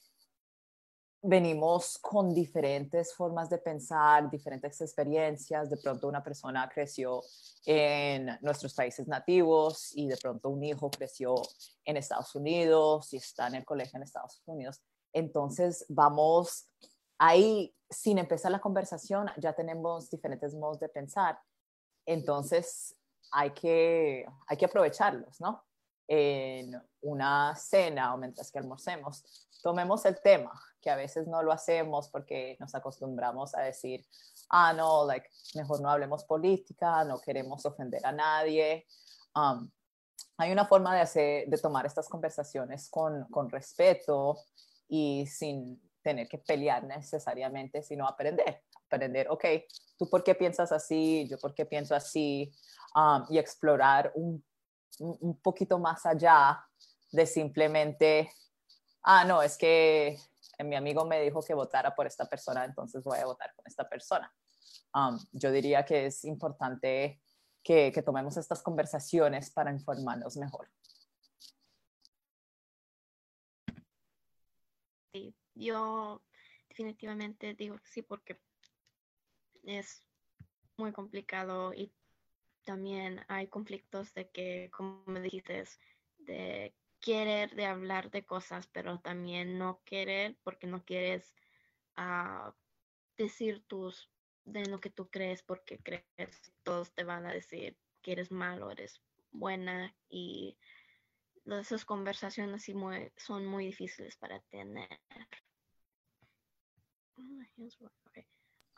venimos 1.26 1.96
con 1.98 2.34
diferentes 2.34 3.14
formas 3.14 3.48
de 3.48 3.56
pensar, 3.56 4.30
diferentes 4.30 4.78
experiencias. 4.82 5.70
De 5.70 5.78
pronto 5.78 6.06
una 6.06 6.22
persona 6.22 6.68
creció 6.68 7.22
en 7.64 8.38
nuestros 8.42 8.74
países 8.74 9.08
nativos 9.08 9.96
y 9.96 10.06
de 10.06 10.18
pronto 10.18 10.50
un 10.50 10.62
hijo 10.62 10.90
creció 10.90 11.34
en 11.86 11.96
Estados 11.96 12.34
Unidos 12.34 13.10
y 13.14 13.16
está 13.16 13.46
en 13.48 13.54
el 13.54 13.64
colegio 13.64 13.96
en 13.96 14.02
Estados 14.02 14.42
Unidos. 14.44 14.82
Entonces, 15.14 15.86
vamos 15.88 16.68
ahí, 17.16 17.74
sin 17.88 18.18
empezar 18.18 18.52
la 18.52 18.60
conversación, 18.60 19.30
ya 19.38 19.54
tenemos 19.54 20.10
diferentes 20.10 20.54
modos 20.54 20.78
de 20.80 20.90
pensar. 20.90 21.38
Entonces, 22.04 22.96
hay 23.32 23.50
que, 23.52 24.26
hay 24.46 24.56
que 24.58 24.66
aprovecharlos, 24.66 25.40
¿no? 25.40 25.64
En 26.06 26.80
una 27.00 27.54
cena 27.56 28.14
o 28.14 28.18
mientras 28.18 28.50
que 28.50 28.58
almorcemos, 28.58 29.48
tomemos 29.62 30.04
el 30.04 30.20
tema, 30.20 30.52
que 30.80 30.90
a 30.90 30.96
veces 30.96 31.26
no 31.26 31.42
lo 31.42 31.50
hacemos 31.50 32.10
porque 32.10 32.56
nos 32.60 32.74
acostumbramos 32.74 33.54
a 33.54 33.62
decir, 33.62 34.04
ah, 34.50 34.74
no, 34.74 35.06
like, 35.06 35.28
mejor 35.54 35.80
no 35.80 35.88
hablemos 35.88 36.24
política, 36.24 37.02
no 37.04 37.18
queremos 37.18 37.64
ofender 37.64 38.04
a 38.04 38.12
nadie. 38.12 38.86
Um, 39.34 39.70
hay 40.36 40.52
una 40.52 40.66
forma 40.66 40.94
de, 40.94 41.00
hacer, 41.00 41.48
de 41.48 41.58
tomar 41.58 41.86
estas 41.86 42.08
conversaciones 42.08 42.90
con, 42.90 43.24
con 43.30 43.48
respeto 43.48 44.36
y 44.88 45.26
sin 45.26 45.80
tener 46.02 46.28
que 46.28 46.38
pelear 46.38 46.84
necesariamente, 46.84 47.82
sino 47.82 48.06
aprender, 48.06 48.62
aprender, 48.86 49.28
ok, 49.30 49.44
tú 49.96 50.10
por 50.10 50.22
qué 50.22 50.34
piensas 50.34 50.70
así, 50.72 51.26
yo 51.28 51.38
por 51.38 51.54
qué 51.54 51.64
pienso 51.64 51.94
así, 51.94 52.52
um, 52.94 53.24
y 53.30 53.38
explorar 53.38 54.12
un, 54.14 54.44
un 54.98 55.40
poquito 55.40 55.78
más 55.78 56.06
allá 56.06 56.66
de 57.10 57.26
simplemente, 57.26 58.30
ah, 59.02 59.24
no, 59.24 59.42
es 59.42 59.56
que 59.56 60.18
mi 60.64 60.76
amigo 60.76 61.04
me 61.04 61.20
dijo 61.20 61.42
que 61.42 61.54
votara 61.54 61.94
por 61.94 62.06
esta 62.06 62.28
persona, 62.28 62.64
entonces 62.64 63.02
voy 63.02 63.18
a 63.18 63.26
votar 63.26 63.54
con 63.54 63.64
esta 63.66 63.88
persona. 63.88 64.32
Um, 64.94 65.18
yo 65.32 65.50
diría 65.50 65.84
que 65.84 66.06
es 66.06 66.24
importante 66.24 67.20
que, 67.62 67.90
que 67.92 68.02
tomemos 68.02 68.36
estas 68.36 68.62
conversaciones 68.62 69.50
para 69.50 69.70
informarnos 69.70 70.36
mejor. 70.36 70.68
yo 75.56 76.22
definitivamente 76.68 77.54
digo 77.54 77.78
sí 77.84 78.02
porque 78.02 78.40
es 79.62 80.04
muy 80.76 80.92
complicado 80.92 81.72
y 81.72 81.92
también 82.64 83.20
hay 83.28 83.46
conflictos 83.48 84.12
de 84.14 84.28
que, 84.28 84.70
como 84.72 85.04
dijiste, 85.20 85.64
de 86.18 86.74
querer 87.00 87.54
de 87.54 87.66
hablar 87.66 88.10
de 88.10 88.24
cosas, 88.24 88.66
pero 88.68 88.98
también 88.98 89.58
no 89.58 89.82
querer 89.84 90.36
porque 90.42 90.66
no 90.66 90.84
quieres 90.84 91.34
ah, 91.96 92.54
decir 93.16 93.62
tus 93.66 94.10
de 94.44 94.66
lo 94.66 94.80
que 94.80 94.90
tú 94.90 95.08
crees 95.08 95.42
porque 95.42 95.78
crees 95.78 96.04
que 96.16 96.52
todos 96.62 96.92
te 96.92 97.04
van 97.04 97.26
a 97.26 97.32
decir 97.32 97.76
que 98.02 98.12
eres 98.12 98.30
malo, 98.30 98.70
eres 98.70 99.00
buena 99.30 99.94
y 100.08 100.56
esas 101.46 101.84
conversaciones 101.84 102.64
son 103.16 103.46
muy 103.46 103.66
difíciles 103.66 104.16
para 104.16 104.40
tener. 104.40 104.88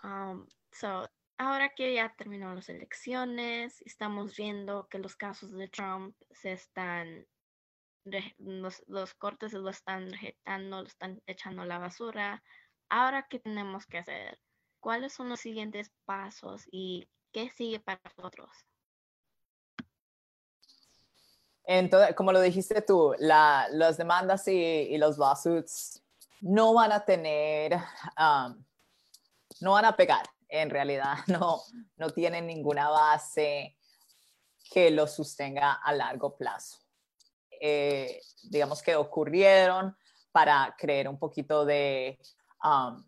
Um, 0.03 0.47
so 0.73 1.09
ahora 1.39 1.71
que 1.75 1.95
ya 1.95 2.15
terminó 2.17 2.55
las 2.55 2.69
elecciones, 2.69 3.83
estamos 3.83 4.37
viendo 4.37 4.89
que 4.89 4.99
los 4.99 5.17
casos 5.17 5.53
de 5.53 5.69
Trump 5.69 6.17
se 6.31 6.53
están, 6.53 7.27
los, 8.39 8.83
los 8.87 9.15
cortes 9.15 9.53
lo 9.53 9.69
están 9.69 10.11
rejetando, 10.11 10.83
lo 10.83 10.87
están 10.87 11.23
echando 11.27 11.63
a 11.63 11.67
la 11.67 11.79
basura. 11.79 12.43
Ahora, 12.89 13.27
¿qué 13.29 13.39
tenemos 13.39 13.87
que 13.87 13.99
hacer? 13.99 14.39
¿Cuáles 14.81 15.13
son 15.13 15.29
los 15.29 15.41
siguientes 15.41 15.91
pasos 16.05 16.67
y 16.71 17.09
qué 17.33 17.51
sigue 17.51 17.81
para 17.81 18.01
nosotros? 18.17 18.51
Entonces, 21.65 22.15
como 22.15 22.33
lo 22.33 22.41
dijiste 22.41 22.81
tú, 22.81 23.15
la, 23.19 23.67
las 23.73 23.97
demandas 23.97 24.47
y, 24.47 24.55
y, 24.55 24.99
los 24.99 25.19
lawsuits 25.19 26.01
no 26.41 26.75
van 26.75 26.93
a 26.93 27.05
tener, 27.05 27.75
um, 28.17 28.65
no 29.61 29.73
van 29.73 29.85
a 29.85 29.97
pegar 29.97 30.25
en 30.49 30.71
realidad 30.71 31.17
no, 31.27 31.63
no 31.97 32.11
tienen 32.11 32.47
ninguna 32.47 32.89
base 32.89 33.77
que 34.71 34.91
lo 34.91 35.07
sostenga 35.07 35.73
a 35.73 35.93
largo 35.93 36.37
plazo. 36.37 36.79
Eh, 37.61 38.21
digamos 38.43 38.83
que 38.83 38.97
ocurrieron 38.97 39.97
para 40.33 40.75
crear 40.77 41.09
un 41.09 41.19
poquito 41.19 41.65
de 41.65 42.19
um, 42.63 43.03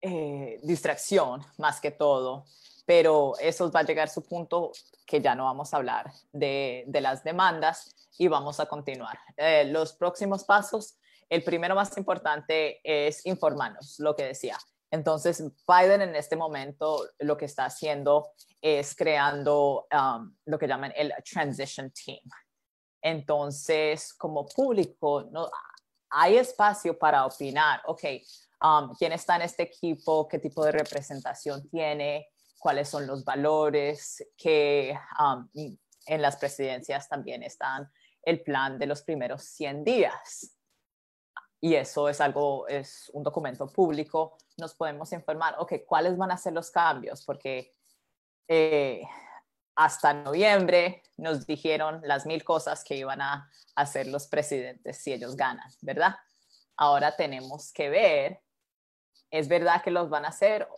eh, 0.00 0.60
distracción 0.62 1.42
más 1.58 1.80
que 1.80 1.90
todo, 1.90 2.44
pero 2.84 3.34
eso 3.38 3.70
va 3.70 3.80
a 3.80 3.84
llegar 3.84 4.08
a 4.08 4.10
su 4.10 4.22
punto 4.22 4.72
que 5.06 5.20
ya 5.20 5.34
no 5.34 5.44
vamos 5.44 5.72
a 5.72 5.78
hablar 5.78 6.12
de, 6.32 6.84
las 6.92 7.24
demandas 7.24 7.94
y 8.18 8.28
vamos 8.28 8.60
a 8.60 8.66
continuar. 8.66 9.18
Eh, 9.36 9.64
los 9.64 9.94
próximos 9.94 10.44
pasos, 10.44 10.98
el 11.30 11.42
primero 11.42 11.74
más 11.74 11.96
importante 11.96 12.80
es 12.84 13.24
informarnos, 13.24 13.98
lo 13.98 14.14
que 14.14 14.24
decía, 14.24 14.58
entonces, 14.92 15.42
Biden 15.66 16.02
en 16.02 16.14
este 16.14 16.36
momento 16.36 17.08
lo 17.20 17.38
que 17.38 17.46
está 17.46 17.64
haciendo 17.64 18.32
es 18.60 18.94
creando 18.94 19.86
um, 19.90 20.36
lo 20.44 20.58
que 20.58 20.68
llaman 20.68 20.92
el 20.94 21.14
Transition 21.24 21.90
Team. 21.92 22.20
Entonces, 23.00 24.12
como 24.12 24.46
público, 24.46 25.30
hay 26.10 26.36
espacio 26.36 26.98
para 26.98 27.24
opinar, 27.24 27.80
ok, 27.86 28.04
um, 28.62 28.94
quién 28.94 29.12
está 29.12 29.36
en 29.36 29.42
este 29.42 29.62
equipo, 29.62 30.28
qué 30.28 30.38
tipo 30.38 30.62
de 30.62 30.72
representación 30.72 31.66
tiene, 31.70 32.28
cuáles 32.58 32.86
son 32.86 33.06
los 33.06 33.24
valores, 33.24 34.22
que 34.36 34.94
um, 35.18 35.48
en 36.04 36.20
las 36.20 36.36
presidencias 36.36 37.08
también 37.08 37.42
están 37.42 37.90
el 38.22 38.42
plan 38.42 38.78
de 38.78 38.86
los 38.86 39.02
primeros 39.02 39.42
100 39.42 39.84
días 39.84 40.54
y 41.64 41.76
eso 41.76 42.08
es 42.08 42.20
algo, 42.20 42.66
es 42.66 43.08
un 43.14 43.22
documento 43.22 43.68
público, 43.68 44.36
nos 44.56 44.74
podemos 44.74 45.12
informar, 45.12 45.54
ok, 45.60 45.74
¿cuáles 45.86 46.16
van 46.16 46.32
a 46.32 46.36
ser 46.36 46.52
los 46.54 46.72
cambios? 46.72 47.24
Porque 47.24 47.72
eh, 48.48 49.02
hasta 49.76 50.12
noviembre 50.12 51.04
nos 51.16 51.46
dijeron 51.46 52.00
las 52.02 52.26
mil 52.26 52.42
cosas 52.42 52.82
que 52.82 52.96
iban 52.96 53.20
a 53.20 53.48
hacer 53.76 54.08
los 54.08 54.26
presidentes 54.26 54.98
si 54.98 55.12
ellos 55.12 55.36
ganan, 55.36 55.70
¿verdad? 55.82 56.16
Ahora 56.76 57.14
tenemos 57.14 57.72
que 57.72 57.90
ver, 57.90 58.42
¿es 59.30 59.46
verdad 59.46 59.84
que 59.84 59.92
los 59.92 60.10
van 60.10 60.24
a 60.24 60.30
hacer 60.30 60.68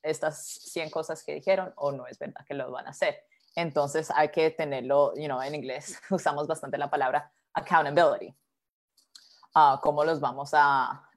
estas 0.00 0.46
100 0.46 0.90
cosas 0.90 1.24
que 1.24 1.34
dijeron 1.34 1.72
o 1.74 1.90
no 1.90 2.06
es 2.06 2.20
verdad 2.20 2.46
que 2.46 2.54
los 2.54 2.70
van 2.70 2.86
a 2.86 2.90
hacer? 2.90 3.24
Entonces 3.56 4.12
hay 4.14 4.28
que 4.28 4.52
tenerlo, 4.52 5.12
you 5.16 5.24
know, 5.24 5.42
en 5.42 5.56
inglés 5.56 6.00
usamos 6.10 6.46
bastante 6.46 6.78
la 6.78 6.88
palabra 6.88 7.32
accountability 7.52 8.32
cómo 9.82 10.04
los 10.04 10.20
vamos 10.20 10.50
a, 10.52 11.08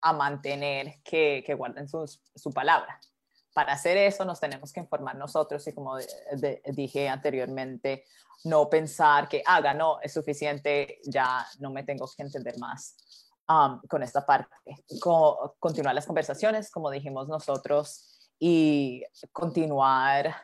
a 0.00 0.12
mantener 0.12 1.00
que, 1.02 1.42
que 1.46 1.54
guarden 1.54 1.88
su 1.88 2.52
palabra. 2.54 3.00
Para 3.54 3.74
hacer 3.74 3.96
eso 3.98 4.24
nos 4.24 4.40
tenemos 4.40 4.72
que 4.72 4.80
informar 4.80 5.16
nosotros 5.16 5.66
y 5.66 5.74
como 5.74 5.96
dije 6.72 7.08
anteriormente, 7.08 8.04
no 8.44 8.68
pensar 8.68 9.28
que, 9.28 9.42
haga, 9.46 9.74
no, 9.74 10.00
es 10.00 10.12
suficiente, 10.12 11.00
ya 11.04 11.46
no 11.58 11.70
me 11.70 11.84
tengo 11.84 12.10
que 12.16 12.22
entender 12.22 12.58
más 12.58 12.96
um, 13.48 13.80
con 13.88 14.02
esta 14.02 14.24
parte. 14.24 14.54
continuar 15.58 15.94
las 15.94 16.06
conversaciones, 16.06 16.70
como 16.70 16.90
dijimos 16.90 17.28
nosotros, 17.28 18.30
y 18.38 19.04
continuar 19.30 20.34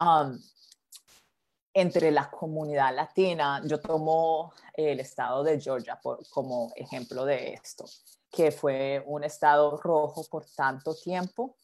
um, 0.00 0.36
entre 1.78 2.10
la 2.10 2.30
comunidad 2.30 2.94
latina, 2.94 3.60
yo 3.66 3.78
tomo 3.78 4.54
el 4.72 4.98
estado 4.98 5.44
de 5.44 5.60
Georgia 5.60 6.00
como 6.30 6.72
ejemplo 6.74 7.26
de 7.26 7.52
esto, 7.52 7.84
que 8.30 8.50
fue 8.50 9.02
un 9.04 9.24
estado 9.24 9.76
rojo 9.76 10.24
por 10.24 10.46
tanto 10.46 10.94
tiempo, 10.94 11.54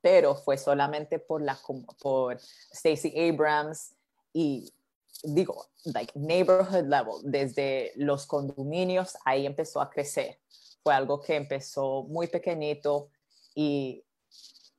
pero 0.00 0.34
fue 0.34 0.58
solamente 0.58 1.20
por, 1.20 1.40
la, 1.40 1.56
por 2.00 2.36
Stacey 2.74 3.14
Abrams 3.30 3.94
y 4.32 4.74
digo, 5.22 5.66
like 5.84 6.18
neighborhood 6.18 6.88
level, 6.88 7.14
desde 7.22 7.92
los 7.94 8.26
condominios, 8.26 9.16
ahí 9.24 9.46
empezó 9.46 9.80
a 9.80 9.88
crecer. 9.88 10.40
Fue 10.82 10.92
algo 10.92 11.20
que 11.20 11.36
empezó 11.36 12.02
muy 12.08 12.26
pequeñito 12.26 13.10
y 13.54 14.04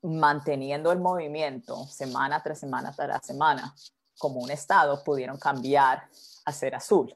manteniendo 0.02 0.92
el 0.92 1.00
movimiento 1.00 1.88
semana 1.88 2.44
tras 2.44 2.60
semana 2.60 2.94
tras 2.94 3.26
semana, 3.26 3.74
como 4.24 4.40
un 4.40 4.52
estado 4.52 5.04
pudieron 5.04 5.38
cambiar 5.38 6.08
a 6.46 6.54
ser 6.54 6.76
azul. 6.76 7.14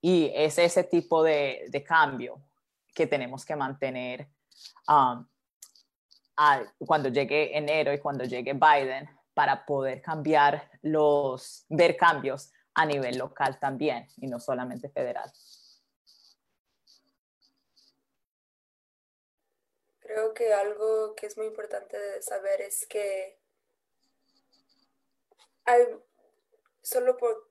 Y 0.00 0.32
es 0.34 0.58
ese 0.58 0.82
tipo 0.82 1.22
de, 1.22 1.84
cambio 1.86 2.42
que 2.92 3.06
tenemos 3.06 3.44
que 3.44 3.54
mantener 3.54 4.28
um, 4.88 5.24
cuando 6.84 7.10
llegue 7.10 7.56
enero 7.56 7.92
y 7.92 8.00
cuando 8.00 8.24
llegue 8.24 8.54
Biden 8.54 9.08
para 9.34 9.64
poder 9.64 10.02
cambiar 10.02 10.68
los, 10.82 11.64
ver 11.68 11.96
cambios 11.96 12.50
a 12.74 12.84
nivel 12.86 13.16
local 13.16 13.60
también 13.60 14.08
y 14.16 14.26
no 14.26 14.40
solamente 14.40 14.88
federal. 14.88 15.30
Creo 20.00 20.34
que 20.34 20.52
algo 20.52 21.14
que 21.14 21.26
es 21.26 21.36
muy 21.36 21.46
importante 21.46 21.96
de 21.96 22.20
saber 22.20 22.62
es 22.62 22.84
que 22.88 23.39
solo 26.82 27.16
por 27.16 27.50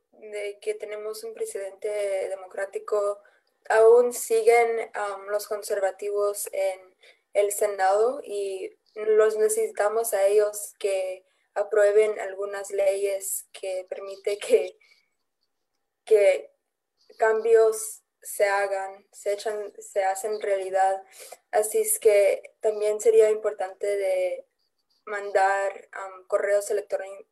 que 0.61 0.73
tenemos 0.73 1.23
un 1.23 1.33
presidente 1.33 1.89
democrático, 2.29 3.19
aún 3.69 4.13
siguen 4.13 4.91
los 5.29 5.47
conservativos 5.47 6.49
en 6.51 6.95
el 7.33 7.51
Senado 7.51 8.21
y 8.23 8.77
los 8.95 9.37
necesitamos 9.37 10.13
a 10.13 10.25
ellos 10.27 10.73
que 10.79 11.25
aprueben 11.53 12.19
algunas 12.19 12.71
leyes 12.71 13.47
que 13.51 13.85
permite 13.89 14.37
que, 14.37 14.77
que 16.05 16.51
cambios 17.17 18.03
se 18.21 18.45
hagan, 18.45 19.05
se, 19.11 19.33
echan, 19.33 19.73
se 19.79 20.03
hacen 20.03 20.41
realidad. 20.41 21.03
Así 21.51 21.79
es 21.79 21.99
que 21.99 22.55
también 22.59 22.99
sería 22.99 23.29
importante 23.29 23.87
de 23.87 24.45
mandar 25.05 25.89
correos 26.27 26.69
electrónicos 26.69 27.28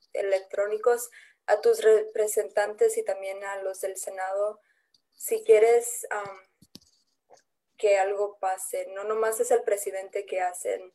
a 1.45 1.61
tus 1.61 1.81
representantes 1.83 2.97
y 2.97 3.03
también 3.03 3.43
a 3.43 3.61
los 3.63 3.81
del 3.81 3.97
Senado 3.97 4.59
si 5.13 5.43
quieres 5.43 6.07
que 7.77 7.97
algo 7.97 8.37
pase. 8.39 8.87
No 8.93 9.03
nomás 9.03 9.39
es 9.39 9.51
el 9.51 9.63
presidente 9.63 10.25
que 10.25 10.41
hacen, 10.41 10.93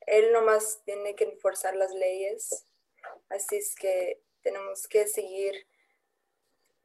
él 0.00 0.32
nomás 0.32 0.82
tiene 0.84 1.14
que 1.14 1.24
enforzar 1.24 1.74
las 1.76 1.92
leyes. 1.92 2.66
Así 3.28 3.56
es 3.56 3.74
que 3.74 4.22
tenemos 4.42 4.86
que 4.88 5.06
seguir 5.06 5.66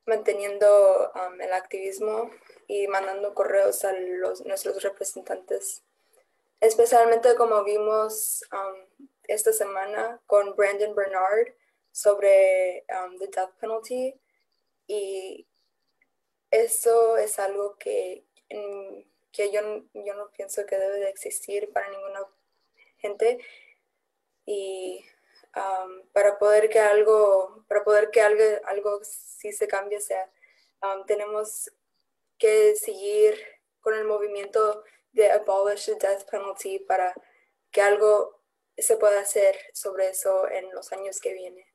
manteniendo 0.05 1.11
el 1.39 1.53
activismo 1.53 2.31
y 2.67 2.87
mandando 2.87 3.33
correos 3.35 3.85
a 3.85 3.93
los, 3.93 4.43
nuestros 4.45 4.81
representantes, 4.81 5.83
especialmente 6.59 7.35
como 7.35 7.63
vimos 7.63 8.43
esta 9.23 9.53
semana 9.53 10.19
con 10.25 10.55
Brandon 10.55 10.95
Bernard 10.95 11.53
sobre 11.91 12.85
um, 12.89 13.17
the 13.17 13.27
death 13.27 13.51
penalty 13.59 14.19
y 14.87 15.47
eso 16.49 17.17
es 17.17 17.39
algo 17.39 17.77
que, 17.77 18.25
que 19.31 19.51
yo, 19.51 19.61
yo 19.93 20.13
no 20.15 20.31
pienso 20.31 20.65
que 20.65 20.77
debe 20.77 20.99
de 20.99 21.09
existir 21.09 21.71
para 21.71 21.89
ninguna 21.89 22.25
gente 22.97 23.39
y 24.45 25.05
um, 25.55 26.07
para 26.11 26.37
poder 26.37 26.69
que 26.69 26.79
algo 26.79 27.65
para 27.67 27.83
poder 27.83 28.11
que 28.11 28.21
algo, 28.21 28.43
algo 28.65 28.99
sí 29.03 29.51
se 29.51 29.67
cambie 29.67 30.01
sea 30.01 30.29
um, 30.83 31.05
tenemos 31.05 31.71
que 32.37 32.75
seguir 32.75 33.39
con 33.79 33.93
el 33.93 34.05
movimiento 34.05 34.83
de 35.11 35.31
abolish 35.31 35.85
the 35.85 35.95
death 35.95 36.29
penalty 36.29 36.79
para 36.79 37.13
que 37.71 37.81
algo 37.81 38.41
se 38.77 38.97
pueda 38.97 39.21
hacer 39.21 39.55
sobre 39.73 40.09
eso 40.09 40.49
en 40.49 40.71
los 40.73 40.91
años 40.91 41.19
que 41.19 41.33
vienen. 41.33 41.70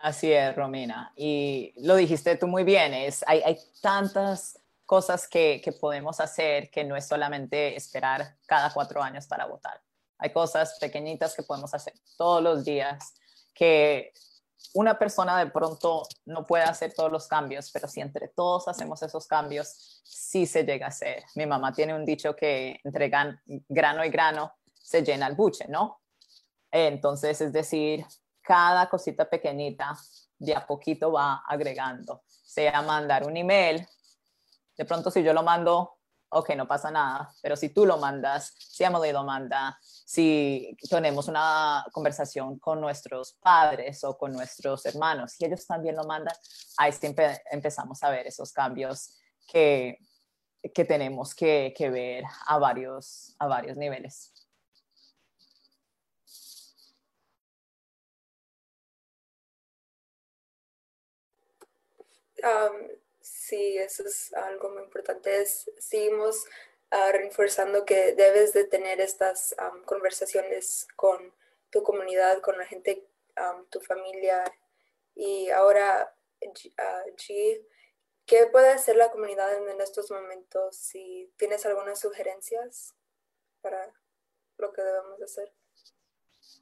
Así 0.00 0.32
es, 0.32 0.56
Romina. 0.56 1.12
Y 1.14 1.74
lo 1.76 1.94
dijiste 1.94 2.36
tú 2.36 2.46
muy 2.46 2.64
bien, 2.64 2.94
es, 2.94 3.22
hay, 3.26 3.58
tantas 3.82 4.58
cosas 4.86 5.28
que, 5.28 5.60
que 5.62 5.72
podemos 5.72 6.20
hacer 6.20 6.70
que 6.70 6.84
no 6.84 6.96
es 6.96 7.06
solamente 7.06 7.76
esperar 7.76 8.36
cada 8.46 8.72
cuatro 8.72 9.02
años 9.02 9.26
para 9.26 9.44
votar. 9.44 9.80
Hay 10.16 10.32
cosas 10.32 10.78
pequeñitas 10.80 11.34
que 11.36 11.42
podemos 11.42 11.74
hacer 11.74 11.92
todos 12.16 12.42
los 12.42 12.64
días 12.64 13.14
que 13.54 14.12
una 14.72 14.98
persona 14.98 15.38
de 15.38 15.50
pronto 15.50 16.06
no 16.24 16.46
puede 16.46 16.64
hacer 16.64 16.94
todos 16.94 17.12
los 17.12 17.26
cambios, 17.26 17.70
pero 17.70 17.86
si 17.86 18.00
entre 18.00 18.28
todos 18.28 18.68
hacemos 18.68 19.02
esos 19.02 19.26
cambios, 19.26 20.00
sí 20.02 20.46
se 20.46 20.64
llega 20.64 20.86
a 20.86 20.90
hacer. 20.90 21.24
Mi 21.34 21.44
mamá 21.44 21.74
tiene 21.74 21.94
un 21.94 22.06
dicho 22.06 22.34
que 22.34 22.80
entre 22.84 23.10
grano 23.68 24.04
y 24.04 24.10
grano 24.10 24.54
se 24.72 25.02
llena 25.02 25.26
el 25.26 25.34
buche, 25.34 25.66
¿no? 25.68 26.00
Entonces, 26.70 27.40
es 27.40 27.52
decir, 27.52 28.06
cada 28.42 28.88
cosita 28.88 29.28
pequeñita 29.28 29.96
de 30.38 30.54
a 30.54 30.66
poquito 30.66 31.12
va 31.12 31.42
agregando. 31.46 32.22
Sea 32.26 32.82
mandar 32.82 33.26
un 33.26 33.36
email. 33.36 33.86
De 34.76 34.84
pronto, 34.84 35.10
si 35.10 35.22
yo 35.22 35.32
lo 35.32 35.42
mando, 35.42 36.00
ok, 36.30 36.50
no 36.56 36.66
pasa 36.66 36.90
nada. 36.90 37.32
Pero 37.42 37.56
si 37.56 37.68
tú 37.68 37.84
lo 37.84 37.98
mandas, 37.98 38.54
si 38.56 38.84
Emily 38.84 39.12
lo 39.12 39.24
manda, 39.24 39.78
si 39.82 40.76
tenemos 40.88 41.28
una 41.28 41.84
conversación 41.92 42.58
con 42.58 42.80
nuestros 42.80 43.34
padres 43.40 44.02
o 44.04 44.16
con 44.16 44.32
nuestros 44.32 44.86
hermanos 44.86 45.34
y 45.38 45.44
ellos 45.44 45.66
también 45.66 45.96
lo 45.96 46.04
mandan, 46.04 46.34
ahí 46.78 46.92
siempre 46.92 47.42
empezamos 47.50 48.02
a 48.02 48.10
ver 48.10 48.26
esos 48.26 48.52
cambios 48.52 49.18
que, 49.46 49.98
que 50.74 50.84
tenemos 50.84 51.34
que, 51.34 51.74
que, 51.76 51.90
ver 51.90 52.24
a 52.46 52.58
varios, 52.58 53.34
a 53.38 53.46
varios 53.46 53.76
niveles. 53.76 54.32
Sí, 63.20 63.78
eso 63.78 64.04
es 64.06 64.32
algo 64.34 64.70
muy 64.70 64.82
importante. 64.82 65.44
seguimos 65.78 66.46
reforzando 67.12 67.84
que 67.84 68.14
debes 68.14 68.52
de 68.52 68.64
tener 68.64 69.00
estas 69.00 69.54
conversaciones 69.84 70.88
con 70.96 71.32
tu 71.70 71.82
comunidad, 71.82 72.40
con 72.40 72.58
la 72.58 72.66
gente, 72.66 73.06
tu 73.70 73.80
familia. 73.80 74.44
Y 75.14 75.50
ahora, 75.50 76.14
G, 76.40 77.66
¿qué 78.26 78.46
puede 78.46 78.70
hacer 78.70 78.96
la 78.96 79.10
comunidad 79.10 79.54
en 79.68 79.80
estos 79.80 80.10
momentos? 80.10 80.76
Si 80.76 81.32
tienes 81.36 81.64
algunas 81.66 82.00
sugerencias 82.00 82.94
para 83.60 83.92
lo 84.58 84.72
que 84.72 84.82
debemos 84.82 85.22
hacer. 85.22 85.52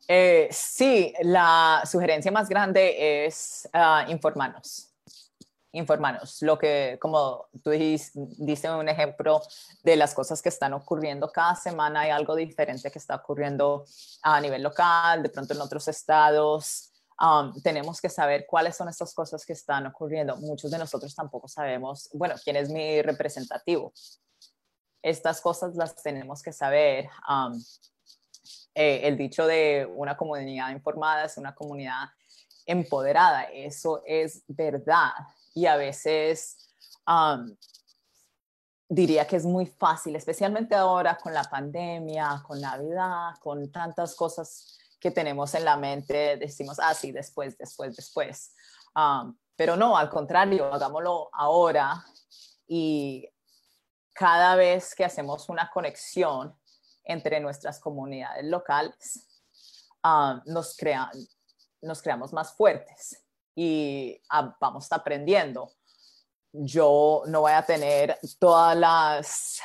Eh, 0.09 0.49
sí, 0.51 1.15
la 1.21 1.83
sugerencia 1.85 2.31
más 2.31 2.49
grande 2.49 3.27
es 3.27 3.69
ah, 3.73 4.07
informarnos 4.09 4.88
informarnos. 5.73 6.41
Lo 6.43 6.59
que, 6.59 6.99
como 7.01 7.47
tú 7.63 7.71
diste 7.71 8.71
un 8.71 8.89
ejemplo 8.89 9.43
de 9.83 9.97
las 9.97 10.15
cosas 10.15 10.41
que 10.41 10.49
están 10.49 10.73
ocurriendo 10.73 11.31
cada 11.31 11.55
semana, 11.55 12.01
hay 12.01 12.11
algo 12.11 12.35
diferente 12.35 12.91
que 12.91 12.99
está 12.99 13.17
ocurriendo 13.17 13.85
a 14.23 14.41
nivel 14.41 14.63
local, 14.63 15.23
de 15.23 15.29
pronto 15.29 15.55
en 15.55 15.61
otros 15.61 15.89
estados. 15.89 16.93
Um, 17.21 17.61
tenemos 17.63 18.01
que 18.01 18.09
saber 18.09 18.47
cuáles 18.47 18.77
son 18.77 18.89
estas 18.89 19.13
cosas 19.13 19.45
que 19.45 19.53
están 19.53 19.87
ocurriendo. 19.87 20.37
Muchos 20.37 20.71
de 20.71 20.79
nosotros 20.79 21.15
tampoco 21.15 21.49
sabemos, 21.49 22.09
bueno, 22.13 22.37
quién 22.43 22.57
es 22.57 22.71
mi 22.71 23.03
representativo. 23.03 23.93
Estas 25.03 25.41
cosas 25.41 25.75
las 25.75 26.01
tenemos 26.03 26.43
que 26.43 26.53
saber. 26.53 27.09
Um, 27.29 27.61
eh, 28.75 29.01
el 29.05 29.17
dicho 29.17 29.47
de 29.47 29.91
una 29.97 30.17
comunidad 30.17 30.71
informada 30.71 31.25
es 31.25 31.37
una 31.37 31.55
comunidad 31.55 32.09
empoderada. 32.67 33.45
Eso 33.45 34.03
es 34.07 34.45
verdad 34.47 35.13
y 35.59 35.67
a 35.67 35.77
veces 35.77 36.71
diría 38.89 39.27
que 39.27 39.37
es 39.37 39.45
muy 39.45 39.67
fácil, 39.67 40.15
especialmente 40.15 40.75
ahora 40.77 41.19
con 41.19 41.35
la 41.35 41.43
pandemia, 41.43 42.43
con 42.47 42.61
Navidad, 42.61 43.35
con 43.41 43.71
tantas 43.73 44.15
cosas 44.15 44.79
que 45.01 45.11
tenemos 45.11 45.55
en 45.55 45.65
la 45.65 45.77
mente, 45.77 46.37
decimos, 46.37 46.79
ah, 46.81 46.95
sí, 46.95 47.11
después, 47.11 47.59
después, 47.59 47.97
después. 47.97 48.55
pero 49.57 49.77
no, 49.77 49.97
al 49.97 50.09
contrario, 50.09 50.73
hagámoslo 50.73 51.29
ahora 51.33 52.05
y 52.69 53.29
cada 54.15 54.55
vez 54.55 54.95
que 54.95 55.05
hacemos 55.05 55.49
una 55.49 55.71
conexión 55.71 56.57
entre 57.03 57.41
nuestras 57.41 57.81
comunidades 57.81 58.45
locales, 58.45 59.27
nos, 60.47 60.77
crean, 60.77 61.11
nos 61.83 62.01
creamos 62.01 62.33
más 62.33 62.53
fuertes 62.53 63.28
y 63.61 64.23
ah, 64.31 64.57
vamos 64.61 64.87
aprendiendo. 64.93 65.73
Yo 66.53 67.25
no 67.27 67.41
voy 67.41 67.51
a 67.51 67.67
tener 67.67 68.17
todas 68.39 68.77
las 68.77 69.61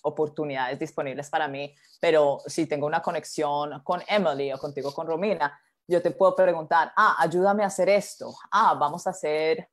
oportunidades 0.00 0.78
disponibles 0.78 1.28
para 1.28 1.46
mí, 1.46 1.74
pero 2.00 2.40
si 2.46 2.64
tengo 2.64 2.86
una 2.86 3.02
conexión 3.02 3.82
con 3.84 4.02
Emily 4.08 4.50
o 4.50 4.58
contigo 4.58 4.94
con 4.94 5.06
Romina, 5.06 5.60
yo 5.86 6.00
te 6.00 6.10
puedo 6.10 6.34
preguntar, 6.34 6.90
ah, 6.96 7.16
ayúdame 7.18 7.64
a 7.64 7.66
hacer 7.66 7.90
esto, 7.90 8.34
ah, 8.50 8.72
vamos 8.72 9.06
a 9.06 9.10
hacer 9.10 9.68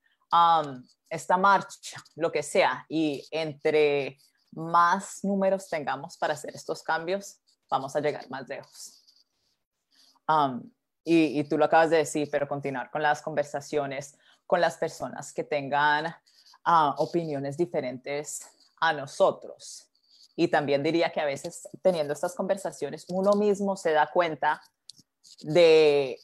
esta 1.10 1.38
marcha, 1.38 2.04
lo 2.16 2.30
que 2.34 2.44
sea. 2.44 2.86
Y 2.90 3.26
entre 3.32 4.18
más 4.52 5.24
números 5.24 5.70
tengamos 5.70 6.18
para 6.18 6.34
hacer 6.34 6.54
estos 6.54 6.84
cambios, 6.84 7.38
vamos 7.70 7.96
a 7.96 8.02
llegar 8.02 8.30
más 8.30 8.50
lejos 8.50 9.02
y, 11.08 11.44
tú 11.44 11.58
lo 11.58 11.66
acabas 11.66 11.92
de 11.92 11.98
decir, 11.98 12.28
pero 12.32 12.48
continuar 12.48 12.90
con 12.90 13.04
las 13.04 13.22
conversaciones 13.22 14.18
con 14.48 14.60
las 14.60 14.78
personas 14.78 15.32
que 15.32 15.44
tengan 15.44 16.16
ah, 16.64 16.96
opiniones 16.98 17.58
diferentes 17.58 18.48
a 18.78 18.92
nosotros. 18.92 19.88
Y 20.36 20.48
también 20.48 20.84
diría 20.84 21.12
que 21.12 21.22
a 21.22 21.26
veces 21.26 21.70
teniendo 21.82 22.12
estas 22.12 22.36
conversaciones 22.36 23.06
uno 23.10 23.34
mismo 23.34 23.78
se 23.78 23.92
da 23.92 24.08
cuenta 24.08 24.62
de, 25.42 26.20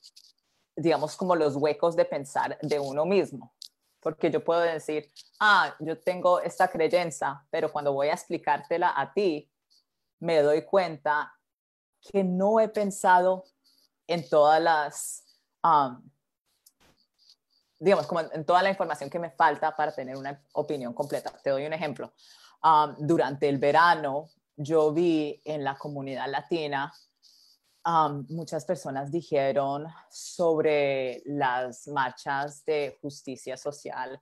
digamos, 0.76 1.16
como 1.16 1.36
los 1.36 1.56
huecos 1.56 1.96
de 1.96 2.06
pensar 2.06 2.58
de 2.62 2.80
uno 2.80 3.06
mismo. 3.06 3.54
Porque 4.00 4.32
yo 4.32 4.44
puedo 4.44 4.62
decir, 4.62 5.12
ah, 5.40 5.76
yo 5.80 6.00
tengo 6.00 6.42
esta 6.42 6.68
creencia, 6.68 7.46
pero 7.52 7.72
cuando 7.72 7.94
voy 7.94 8.08
a 8.08 8.14
explicártela 8.14 8.94
a 8.96 9.14
ti, 9.14 9.48
me 10.20 10.42
doy 10.42 10.64
cuenta 10.64 11.34
que 12.02 12.24
no 12.24 12.60
he 12.60 12.68
pensado 12.68 13.44
en 14.12 14.28
todas 14.28 14.62
las, 14.62 15.24
digamos, 17.80 18.08
como 18.08 18.22
en 18.22 18.46
toda 18.46 18.62
la 18.62 18.70
información 18.70 19.10
que 19.10 19.20
me 19.20 19.32
falta 19.32 19.76
para 19.76 19.94
tener 19.94 20.18
una 20.18 20.44
opinión 20.54 20.94
completa. 20.94 21.32
Te 21.44 21.50
doy 21.50 21.66
un 21.66 21.74
ejemplo. 21.74 22.14
durante 23.00 23.50
el 23.50 23.58
verano, 23.58 24.30
yo 24.56 24.92
vi 24.94 25.42
en 25.46 25.64
la 25.64 25.78
comunidad 25.78 26.30
latina, 26.30 26.94
muchas 28.30 28.66
personas 28.66 29.12
dijeron 29.12 29.88
sobre 30.12 31.24
las 31.26 31.88
marchas 31.88 32.64
de 32.66 33.00
justicia 33.02 33.58
social 33.58 34.22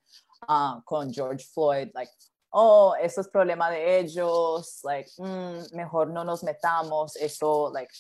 con 0.86 1.12
George 1.12 1.46
Floyd, 1.54 1.90
like, 1.94 2.14
oh, 2.52 2.96
eso 2.96 3.22
es 3.22 3.28
problema 3.28 3.70
de 3.70 4.00
ellos, 4.00 4.80
like, 4.84 5.10
mm, 5.18 5.76
mejor 5.76 6.10
no 6.10 6.24
nos 6.24 6.44
metamos, 6.44 7.16
eso, 7.18 7.70
like, 7.74 7.94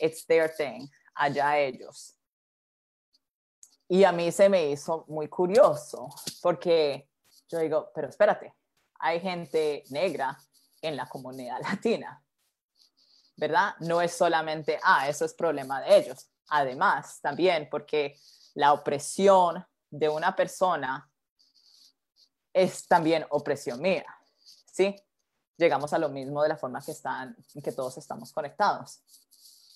it's 0.00 0.26
their 0.26 0.52
thing 0.52 0.90
allá 1.14 1.58
ellos. 1.58 2.16
Y 3.88 4.04
a 4.04 4.12
mí 4.12 4.32
se 4.32 4.48
me 4.48 4.70
hizo 4.70 5.04
muy 5.08 5.28
curioso 5.28 6.08
porque 6.42 7.08
yo 7.48 7.58
digo, 7.58 7.90
pero 7.94 8.08
espérate, 8.08 8.54
hay 8.98 9.20
gente 9.20 9.84
negra 9.90 10.38
en 10.80 10.96
la 10.96 11.08
comunidad 11.08 11.60
latina, 11.62 12.22
¿verdad? 13.36 13.74
No 13.80 14.00
es 14.00 14.16
solamente, 14.16 14.78
ah, 14.82 15.08
eso 15.08 15.24
es 15.24 15.34
problema 15.34 15.80
de 15.80 15.96
ellos. 15.98 16.30
Además, 16.48 17.20
también 17.20 17.68
porque 17.70 18.18
la 18.54 18.72
opresión 18.72 19.64
de 19.90 20.08
una 20.08 20.34
persona 20.34 21.10
es 22.52 22.86
también 22.86 23.26
opresión 23.30 23.80
mía, 23.80 24.06
¿sí? 24.72 24.94
Llegamos 25.56 25.92
a 25.92 25.98
lo 25.98 26.08
mismo 26.08 26.42
de 26.42 26.48
la 26.48 26.56
forma 26.56 26.82
que 26.82 26.92
están, 26.92 27.36
que 27.62 27.72
todos 27.72 27.96
estamos 27.98 28.32
conectados. 28.32 29.00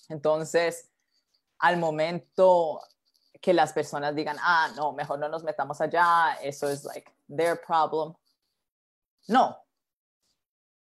Entonces, 0.09 0.89
al 1.59 1.77
momento 1.77 2.81
que 3.41 3.53
las 3.53 3.73
personas 3.73 4.15
digan, 4.15 4.37
ah, 4.41 4.69
no, 4.75 4.91
mejor 4.91 5.19
no 5.19 5.29
nos 5.29 5.43
metamos 5.43 5.79
allá, 5.79 6.37
eso 6.41 6.69
es 6.69 6.83
like 6.83 7.11
their 7.27 7.59
problem. 7.61 8.13
No. 9.27 9.57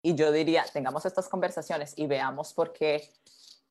Y 0.01 0.15
yo 0.15 0.31
diría, 0.31 0.65
tengamos 0.71 1.05
estas 1.05 1.27
conversaciones 1.27 1.93
y 1.97 2.07
veamos 2.07 2.53
por 2.53 2.71
qué 2.71 3.11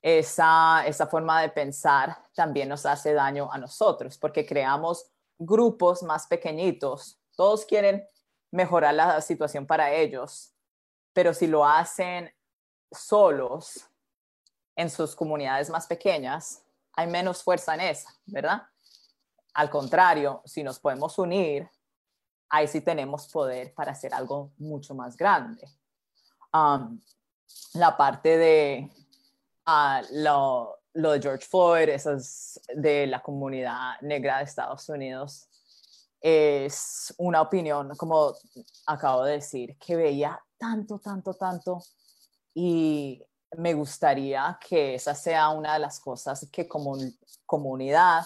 esa, 0.02 0.86
esa 0.86 1.06
forma 1.06 1.40
de 1.40 1.48
pensar 1.48 2.16
también 2.34 2.68
nos 2.68 2.86
hace 2.86 3.14
daño 3.14 3.50
a 3.50 3.58
nosotros, 3.58 4.18
porque 4.18 4.46
creamos 4.46 5.10
grupos 5.38 6.02
más 6.02 6.26
pequeñitos. 6.26 7.18
Todos 7.34 7.64
quieren 7.64 8.06
mejorar 8.50 8.94
la 8.94 9.20
situación 9.20 9.66
para 9.66 9.92
ellos, 9.92 10.52
pero 11.12 11.34
si 11.34 11.46
lo 11.46 11.64
hacen 11.64 12.32
solos 12.92 13.88
en 14.76 14.90
sus 14.90 15.16
comunidades 15.16 15.70
más 15.70 15.86
pequeñas, 15.86 16.62
hay 16.98 17.06
menos 17.06 17.44
fuerza 17.44 17.74
en 17.74 17.80
esa, 17.82 18.12
¿verdad? 18.26 18.60
Al 19.54 19.70
contrario, 19.70 20.42
si 20.44 20.64
nos 20.64 20.80
podemos 20.80 21.16
unir 21.16 21.70
ahí 22.50 22.66
sí 22.66 22.80
tenemos 22.80 23.28
poder 23.28 23.72
para 23.72 23.92
hacer 23.92 24.12
algo 24.12 24.52
mucho 24.58 24.96
más 24.96 25.16
grande. 25.16 25.64
Um, 26.52 27.00
la 27.74 27.96
parte 27.96 28.36
de 28.36 28.90
uh, 29.64 30.22
lo, 30.22 30.80
lo, 30.94 31.12
de 31.12 31.20
George 31.20 31.46
Floyd, 31.46 31.88
esas 31.88 32.60
de 32.74 33.06
la 33.06 33.22
comunidad 33.22 34.00
negra 34.00 34.38
de 34.38 34.44
Estados 34.44 34.88
Unidos, 34.88 35.48
es 36.20 37.14
una 37.18 37.42
opinión, 37.42 37.94
como 37.96 38.34
acabo 38.86 39.22
de 39.22 39.34
decir, 39.34 39.78
que 39.78 39.94
veía 39.94 40.40
tanto, 40.58 40.98
tanto, 40.98 41.34
tanto 41.34 41.80
y 42.54 43.22
me 43.56 43.74
gustaría 43.74 44.58
que 44.66 44.94
esa 44.94 45.14
sea 45.14 45.48
una 45.50 45.74
de 45.74 45.78
las 45.78 46.00
cosas 46.00 46.48
que 46.52 46.68
como 46.68 46.96
comunidad 47.46 48.24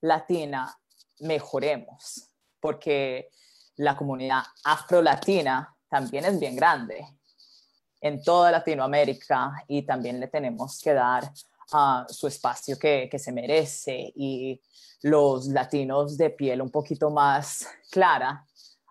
latina 0.00 0.76
mejoremos, 1.20 2.30
porque 2.60 3.30
la 3.76 3.96
comunidad 3.96 4.42
afro-latina 4.64 5.74
también 5.88 6.24
es 6.24 6.38
bien 6.38 6.56
grande 6.56 7.06
en 8.00 8.22
toda 8.22 8.50
Latinoamérica 8.50 9.64
y 9.68 9.82
también 9.82 10.20
le 10.20 10.28
tenemos 10.28 10.80
que 10.80 10.94
dar 10.94 11.24
uh, 11.72 12.10
su 12.10 12.26
espacio 12.28 12.78
que, 12.78 13.08
que, 13.10 13.18
se 13.18 13.32
merece 13.32 14.12
y 14.16 14.60
los 15.02 15.48
latinos 15.48 16.16
de 16.16 16.30
piel 16.30 16.62
un 16.62 16.70
poquito 16.70 17.10
más 17.10 17.66
clara, 17.90 18.46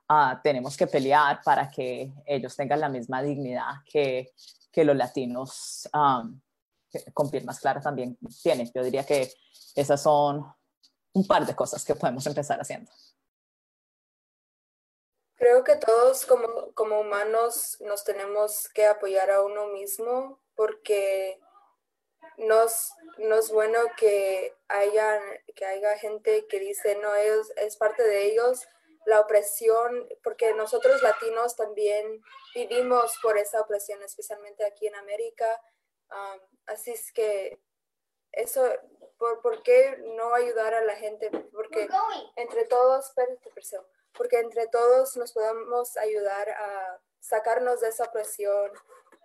uh, 0.09 0.39
tenemos 0.43 0.77
que 0.77 0.87
pelear 0.87 1.41
para 1.43 1.69
que 1.69 2.11
ellos 2.25 2.55
tengan 2.55 2.81
la 2.81 2.89
misma 2.89 3.23
dignidad 3.23 3.75
que, 3.85 4.33
que 4.71 4.83
los 4.83 4.95
latinos 4.95 5.89
um, 5.93 6.39
con 7.13 7.29
piel 7.29 7.45
más 7.45 7.59
clara 7.59 7.81
también 7.81 8.17
tienen. 8.41 8.69
Yo 8.73 8.83
diría 8.83 9.05
que 9.05 9.31
esas 9.75 10.01
son 10.01 10.45
un 11.13 11.27
par 11.27 11.45
de 11.45 11.55
cosas 11.55 11.83
que 11.85 11.95
podemos 11.95 12.25
empezar 12.25 12.59
haciendo. 12.59 12.91
Creo 15.35 15.63
que 15.63 15.77
todos 15.77 16.25
como, 16.25 16.73
como 16.73 16.99
humanos 16.99 17.77
nos 17.79 18.03
tenemos 18.03 18.67
que 18.69 18.85
apoyar 18.85 19.31
a 19.31 19.41
uno 19.41 19.67
mismo 19.67 20.39
porque 20.55 21.39
no 22.37 22.63
es, 22.63 23.51
bueno 23.51 23.79
que 23.97 24.53
haya, 24.67 25.19
que 25.55 25.65
haya 25.65 25.97
gente 25.97 26.45
que 26.47 26.59
dice, 26.59 26.97
no, 27.01 27.13
ellos, 27.15 27.51
es 27.57 27.77
parte 27.77 28.03
de 28.03 28.31
ellos 28.31 28.67
la 29.09 29.19
opresión, 29.19 30.07
porque 30.23 30.53
nosotros 30.53 31.01
latinos 31.01 31.55
también 31.55 32.23
vivimos 32.53 33.17
por 33.21 33.37
esa 33.37 33.61
opresión, 33.61 34.01
especialmente 34.03 34.65
aquí 34.65 34.87
en 34.87 34.95
América. 34.95 35.61
así 36.65 36.91
es 36.91 37.11
que 37.11 37.59
eso, 38.31 38.63
¿por, 39.17 39.41
¿por, 39.41 39.63
qué 39.63 39.97
no 40.15 40.33
ayudar 40.33 40.73
a 40.73 40.83
la 40.83 40.95
gente? 40.95 41.29
Porque 41.51 41.89
entre 42.35 42.65
todos, 42.65 43.11
porque 44.13 44.39
entre 44.39 44.67
todos 44.67 45.17
nos 45.17 45.33
podemos 45.33 45.97
ayudar 45.97 46.49
a 46.49 47.01
sacarnos 47.19 47.81
de 47.81 47.89
esa 47.89 48.05
opresión 48.05 48.71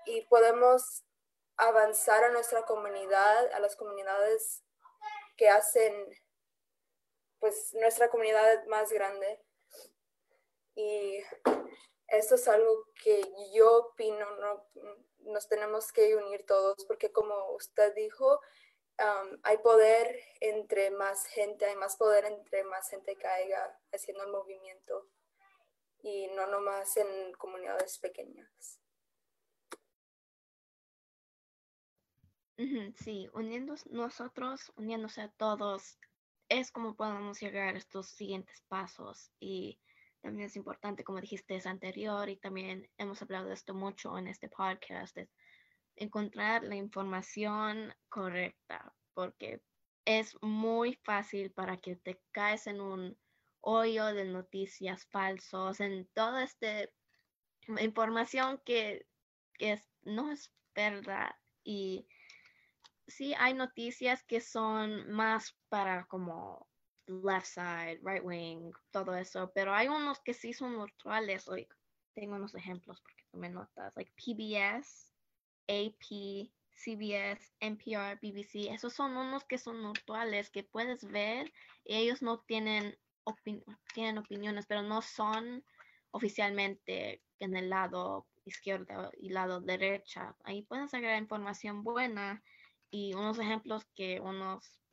y 0.07 0.23
podemos 0.23 1.05
avanzar 1.57 2.25
a 2.25 2.31
nuestra 2.31 2.65
comunidad, 2.65 3.53
a 3.53 3.61
las 3.61 3.77
comunidades 3.77 4.63
que 5.37 5.49
hacen 5.49 5.93
pues 7.39 7.75
nuestra 7.75 8.09
comunidad 8.09 8.65
más 8.67 8.91
grande. 8.91 9.41
Y 10.75 11.19
esto 12.09 12.35
es 12.35 12.49
algo 12.49 12.89
que 13.03 13.23
yo 13.55 13.79
opino, 13.79 14.31
no, 14.37 14.67
nos 15.21 15.49
tenemos 15.49 15.93
que 15.93 16.17
unir 16.17 16.45
todos, 16.47 16.85
porque 16.87 17.13
como 17.13 17.53
usted 17.53 17.95
dijo, 17.95 18.41
hay 19.43 19.59
poder 19.59 20.21
entre 20.41 20.91
más 20.91 21.27
gente, 21.27 21.65
hay 21.65 21.77
más 21.77 21.97
poder 21.97 22.25
entre 22.27 22.65
más 22.65 22.89
gente 22.89 23.17
caiga 23.17 23.81
haciendo 23.93 24.25
el 24.25 24.31
movimiento 24.31 25.09
y 26.03 26.29
no 26.29 26.47
nomás 26.47 26.97
en 26.97 27.33
comunidades 27.33 27.99
pequeñas. 27.99 28.81
Sí, 32.97 33.29
uniendo 33.33 33.75
nosotros, 33.91 34.73
uniéndose 34.77 35.23
a 35.23 35.33
todos, 35.33 35.99
es 36.49 36.71
como 36.71 36.95
podemos 36.95 37.41
llegar 37.41 37.75
a 37.75 37.79
estos 37.79 38.11
siguientes 38.11 38.63
pasos 38.69 39.33
y 39.41 39.81
es 40.25 40.57
importante, 40.57 41.05
como 41.05 41.21
dijiste, 41.21 41.57
es 41.57 41.67
anterior 41.67 42.29
y 42.29 42.37
también 42.37 42.89
hemos 42.99 43.21
hablado 43.23 43.49
de 43.49 43.55
esto 43.55 43.75
mucho 43.75 44.17
en 44.19 44.27
este 44.27 44.49
podcast, 44.49 45.17
es 45.19 45.29
encontrar 45.97 46.65
la 46.65 46.77
información 46.77 47.95
correcta, 48.09 48.93
porque 49.13 49.63
es 50.05 50.37
muy 50.43 50.95
fácil 51.05 51.51
para 51.51 51.77
que 51.77 51.97
te 51.97 52.21
caes 52.33 52.67
en 52.67 52.81
un 52.81 53.17
hoyo 53.61 54.07
de 54.07 54.25
noticias 54.25 55.07
falsos, 55.07 55.81
en 55.81 56.07
toda 56.15 56.45
esta 56.45 56.89
información 57.81 58.61
que, 58.65 59.07
que 59.55 59.81
no 60.03 60.33
es 60.33 60.53
verdad. 60.75 61.35
Y 61.63 62.07
sí 63.07 63.35
hay 63.39 63.55
noticias 63.55 64.23
que 64.25 64.41
son 64.41 65.11
más 65.11 65.57
para 65.69 66.05
como 66.07 66.67
left 67.07 67.47
side, 67.47 68.01
right 68.03 68.23
wing, 68.25 68.73
todo 68.91 69.15
eso, 69.15 69.51
pero 69.55 69.75
hay 69.75 69.89
unos 69.89 70.21
que 70.21 70.35
sí 70.35 70.53
son 70.53 70.77
neutrales. 70.77 71.47
Like, 71.47 71.75
tengo 72.15 72.37
unos 72.37 72.55
ejemplos 72.55 73.01
porque 73.01 73.25
tú 73.31 73.39
me 73.39 73.49
notas, 73.49 73.95
like 73.97 74.13
PBS, 74.17 75.13
AP, 75.69 76.51
CBS, 76.73 77.53
NPR, 77.61 78.19
BBC, 78.21 78.73
esos 78.73 78.93
son 78.93 79.17
unos 79.17 79.45
que 79.45 79.59
son 79.59 79.83
neutrales 79.83 80.51
que 80.51 80.65
puedes 80.65 81.05
ver 81.05 81.53
y 81.85 81.97
ellos 81.97 82.23
no 82.23 82.41
tienen, 82.41 82.97
tienen 83.95 84.19
opiniones, 84.19 84.67
pero 84.67 84.83
no 84.83 85.03
son 85.03 85.65
oficialmente 86.11 87.23
en 87.39 87.57
el 87.57 87.71
lado 87.71 88.27
izquierdo 88.45 89.11
y 89.19 89.31
lado 89.31 89.61
derecha. 89.61 90.37
Ahí 90.45 90.63
puedes 90.63 90.93
agregar 90.95 91.21
información 91.21 91.83
buena 91.83 92.43
y 92.91 93.15
unos 93.15 93.39
ejemplos 93.39 93.85
que 93.95 94.21
unos 94.21 94.84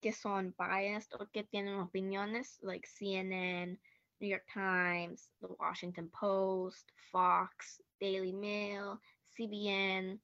que 0.00 0.12
son 0.12 0.54
biased 0.58 1.14
o 1.20 1.28
que 1.30 1.44
tienen 1.44 1.80
opiniones, 1.80 2.58
like 2.62 2.86
CNN, 2.86 3.78
New 4.20 4.30
York 4.30 4.46
Times, 4.52 5.32
The 5.40 5.48
Washington 5.58 6.10
Post, 6.10 6.90
Fox, 7.10 7.82
Daily 8.00 8.32
Mail, 8.32 8.98
CBN, 9.34 10.20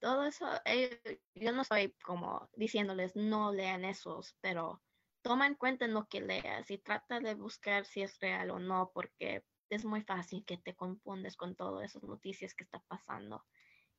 todo 0.00 0.24
eso, 0.24 0.46
eh, 0.64 1.00
yo 1.34 1.52
no 1.52 1.62
estoy 1.62 1.92
como 2.04 2.48
diciéndoles 2.54 3.16
no 3.16 3.52
lean 3.52 3.84
esos, 3.84 4.36
pero 4.40 4.82
toma 5.22 5.46
en 5.46 5.54
cuenta 5.54 5.86
lo 5.88 6.06
que 6.06 6.20
leas 6.20 6.70
y 6.70 6.78
trata 6.78 7.20
de 7.20 7.34
buscar 7.34 7.84
si 7.86 8.02
es 8.02 8.20
real 8.20 8.50
o 8.50 8.58
no, 8.58 8.90
porque 8.92 9.44
es 9.70 9.84
muy 9.84 10.02
fácil 10.02 10.44
que 10.44 10.58
te 10.58 10.74
confundes 10.74 11.36
con 11.36 11.56
todas 11.56 11.90
esas 11.90 12.02
noticias 12.04 12.54
que 12.54 12.64
está 12.64 12.78
pasando. 12.86 13.44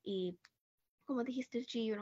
Y 0.04 0.40
como 1.04 1.24
dijiste, 1.24 1.60
G, 1.60 1.94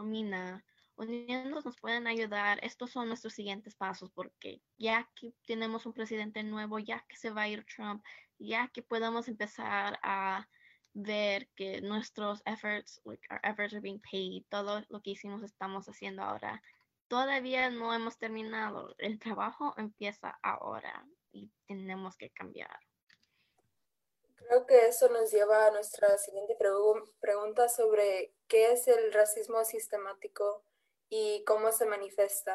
uniéndonos 0.98 1.66
nos 1.66 1.78
pueden 1.78 2.08
ayudar. 2.08 2.60
Estos 2.64 2.92
son 2.92 3.08
nuestros 3.08 3.34
siguientes 3.34 3.76
pasos 3.76 4.10
porque 4.14 4.62
ya 4.78 5.10
que 5.16 5.34
tenemos 5.46 5.86
un 5.86 5.94
presidente 5.94 6.44
nuevo, 6.44 6.80
ya 6.80 7.06
que 7.08 7.18
se 7.18 7.32
va 7.32 7.44
a 7.44 7.48
ir 7.48 7.66
Trump, 7.66 8.04
ya 8.40 8.70
que 8.74 8.82
podamos 8.82 9.28
empezar 9.28 10.00
a 10.04 10.48
ver 10.94 11.50
que 11.56 11.82
nuestros 11.82 12.42
efforts, 12.46 13.02
like 13.04 13.22
our 13.30 13.40
efforts 13.44 13.74
are 13.74 13.82
being 13.82 14.02
paid, 14.12 14.44
todo 14.50 14.84
lo 14.90 15.02
que 15.02 15.12
hicimos 15.12 15.44
estamos 15.44 15.88
haciendo 15.88 16.24
ahora. 16.24 16.62
Todavía 17.08 17.70
no 17.70 17.94
hemos 17.94 18.18
terminado. 18.18 18.96
El 18.98 19.20
trabajo 19.20 19.74
empieza 19.78 20.40
ahora 20.42 21.06
y 21.32 21.52
tenemos 21.68 22.18
que 22.18 22.32
cambiar. 22.32 22.80
Creo 24.36 24.66
que 24.66 24.88
eso 24.88 25.10
nos 25.10 25.32
lleva 25.32 25.68
a 25.68 25.72
nuestra 25.72 26.18
siguiente 26.18 26.56
pregunta 27.20 27.68
sobre 27.68 28.34
qué 28.48 28.72
es 28.72 28.88
el 28.88 29.12
racismo 29.12 29.64
sistemático 29.66 30.64
y 31.16 31.44
cómo 31.46 31.72
se 31.72 31.86
manifiesta. 31.86 32.54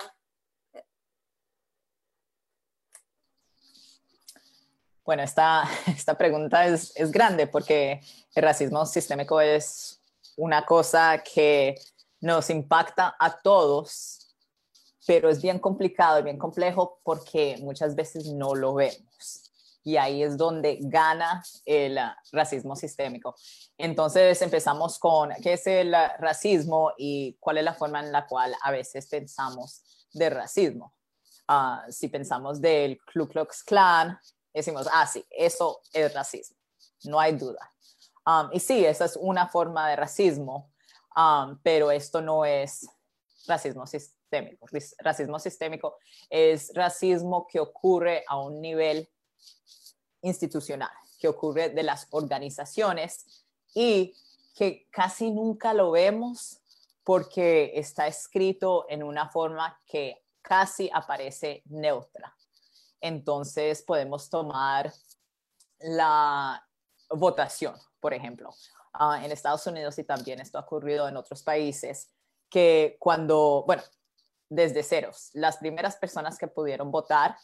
Bueno, 5.05 5.23
esta, 5.23 5.67
pregunta 6.19 6.67
es, 6.67 6.93
es 6.95 7.11
grande 7.11 7.47
porque 7.47 8.01
el 8.35 8.43
racismo 8.43 8.85
sistémico 8.85 9.41
es 9.41 10.01
una 10.37 10.65
cosa 10.67 11.23
que 11.23 11.75
nos 12.21 12.51
impacta 12.51 13.17
a 13.19 13.41
todos, 13.41 14.37
pero 15.07 15.31
es 15.31 15.41
bien 15.41 15.59
complicado 15.59 16.19
y 16.19 16.23
bien 16.23 16.39
complejo 16.39 17.01
porque 17.03 17.57
muchas 17.61 17.95
veces 17.95 18.27
no 18.27 18.55
lo 18.55 18.75
vemos 18.75 19.50
y 19.83 19.97
ahí 19.97 20.23
es 20.23 20.37
donde 20.37 20.79
gana 20.81 21.43
el 21.65 21.99
racismo 22.33 22.77
sistémico. 22.77 23.35
Entonces 23.79 24.41
empezamos 24.43 24.99
con 24.99 25.31
qué 25.43 25.55
es 25.55 25.67
el 25.67 25.95
racismo 26.19 26.93
y 26.99 27.37
cuál 27.41 27.59
es 27.59 27.65
la 27.65 27.75
forma 27.75 28.01
en 28.01 28.13
la 28.13 28.27
cual 28.27 28.55
a 28.63 28.71
veces 28.71 29.07
pensamos 29.07 29.83
de 30.13 30.31
racismo. 30.31 30.95
Ah, 31.49 31.85
si 31.89 32.09
pensamos 32.09 32.61
del 32.61 33.01
Ku 33.13 33.27
Klux 33.27 33.65
Klan, 33.65 34.19
decimos, 34.53 34.89
ah, 34.93 35.07
sí, 35.07 35.25
eso 35.31 35.81
es 35.93 36.13
racismo, 36.15 36.57
no 37.05 37.19
hay 37.19 37.33
duda. 37.33 37.73
Y 38.53 38.61
sí, 38.61 38.85
esa 38.85 39.07
es 39.07 39.17
una 39.17 39.49
forma 39.49 39.89
de 39.89 39.97
racismo, 39.97 40.71
pero 41.63 41.91
esto 41.91 42.21
no 42.21 42.45
es 42.45 42.87
racismo 43.49 43.87
sistémico. 43.87 44.67
Racismo 44.99 45.41
sistémico 45.41 45.97
es 46.29 46.71
racismo 46.75 47.49
que 47.49 47.59
ocurre 47.59 48.23
a 48.29 48.39
un 48.39 48.61
nivel 48.61 49.11
institucional, 50.23 50.91
que 51.19 51.29
ocurre 51.29 51.71
de 51.71 51.83
las 51.83 52.07
organizaciones 52.11 53.45
y 53.75 54.15
que 54.55 54.89
casi 54.91 55.31
nunca 55.31 55.73
lo 55.75 55.91
vemos 55.91 56.61
porque 57.05 57.73
está 57.75 58.07
escrito 58.07 58.87
en 58.89 59.03
una 59.03 59.29
forma 59.31 59.81
que 59.87 60.23
casi 60.43 60.91
aparece 60.93 61.63
neutra. 61.67 62.37
Entonces 63.01 63.83
podemos 63.83 64.29
tomar 64.29 64.93
la 65.79 66.67
votación, 67.09 67.75
por 68.01 68.15
ejemplo. 68.15 68.55
Ah, 68.93 69.25
en 69.25 69.33
Estados 69.33 69.67
Unidos 69.67 69.99
y 69.99 70.05
también 70.05 70.41
esto 70.41 70.59
ha 70.59 70.63
ocurrido 70.63 71.09
en 71.09 71.17
otros 71.17 71.43
países, 71.43 72.11
que 72.49 72.97
cuando, 72.99 73.65
bueno, 73.67 73.83
desde 74.49 74.83
ceros, 74.83 75.31
las 75.33 75.59
primeras 75.59 75.97
personas 75.97 76.37
que 76.37 76.49
pudieron 76.49 76.91
votar 76.91 77.37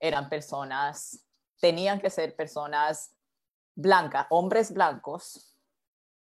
eran 0.00 0.28
personas, 0.28 1.24
tenían 1.60 2.00
que 2.00 2.10
ser 2.10 2.36
personas 2.36 3.12
blancas, 3.74 4.26
hombres 4.30 4.72
blancos 4.72 5.54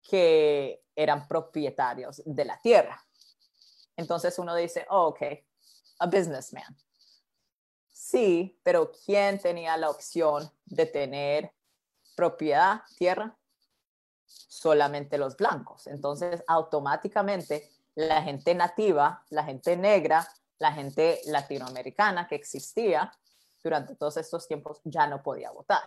que 0.02 0.84
eran 0.96 1.28
propietarios 1.28 2.22
de 2.26 2.46
la 2.46 2.60
tierra. 2.60 3.02
Entonces 3.96 4.38
uno 4.40 4.56
dice, 4.56 4.86
oh, 4.90 5.08
ok, 5.08 5.22
a 6.00 6.06
businessman. 6.08 6.78
Sí, 7.92 8.60
pero 8.64 8.92
¿quién 9.06 9.40
tenía 9.40 9.78
la 9.78 9.90
opción 9.90 10.50
de 10.66 10.86
tener 10.86 11.54
propiedad, 12.16 12.82
tierra? 12.98 13.38
Solamente 14.26 15.18
los 15.18 15.38
blancos. 15.38 15.86
Entonces, 15.88 16.44
automáticamente, 16.48 17.70
la 17.96 18.22
gente 18.22 18.56
nativa, 18.56 19.24
la 19.30 19.44
gente 19.44 19.76
negra, 19.76 20.28
la 20.60 20.72
gente 20.72 21.22
latinoamericana 21.26 22.28
que 22.28 22.36
existía 22.36 23.12
durante 23.64 23.96
todos 23.96 24.18
estos 24.18 24.48
tiempos 24.48 24.82
ya 24.84 25.08
no 25.08 25.22
podía 25.22 25.52
votar. 25.52 25.84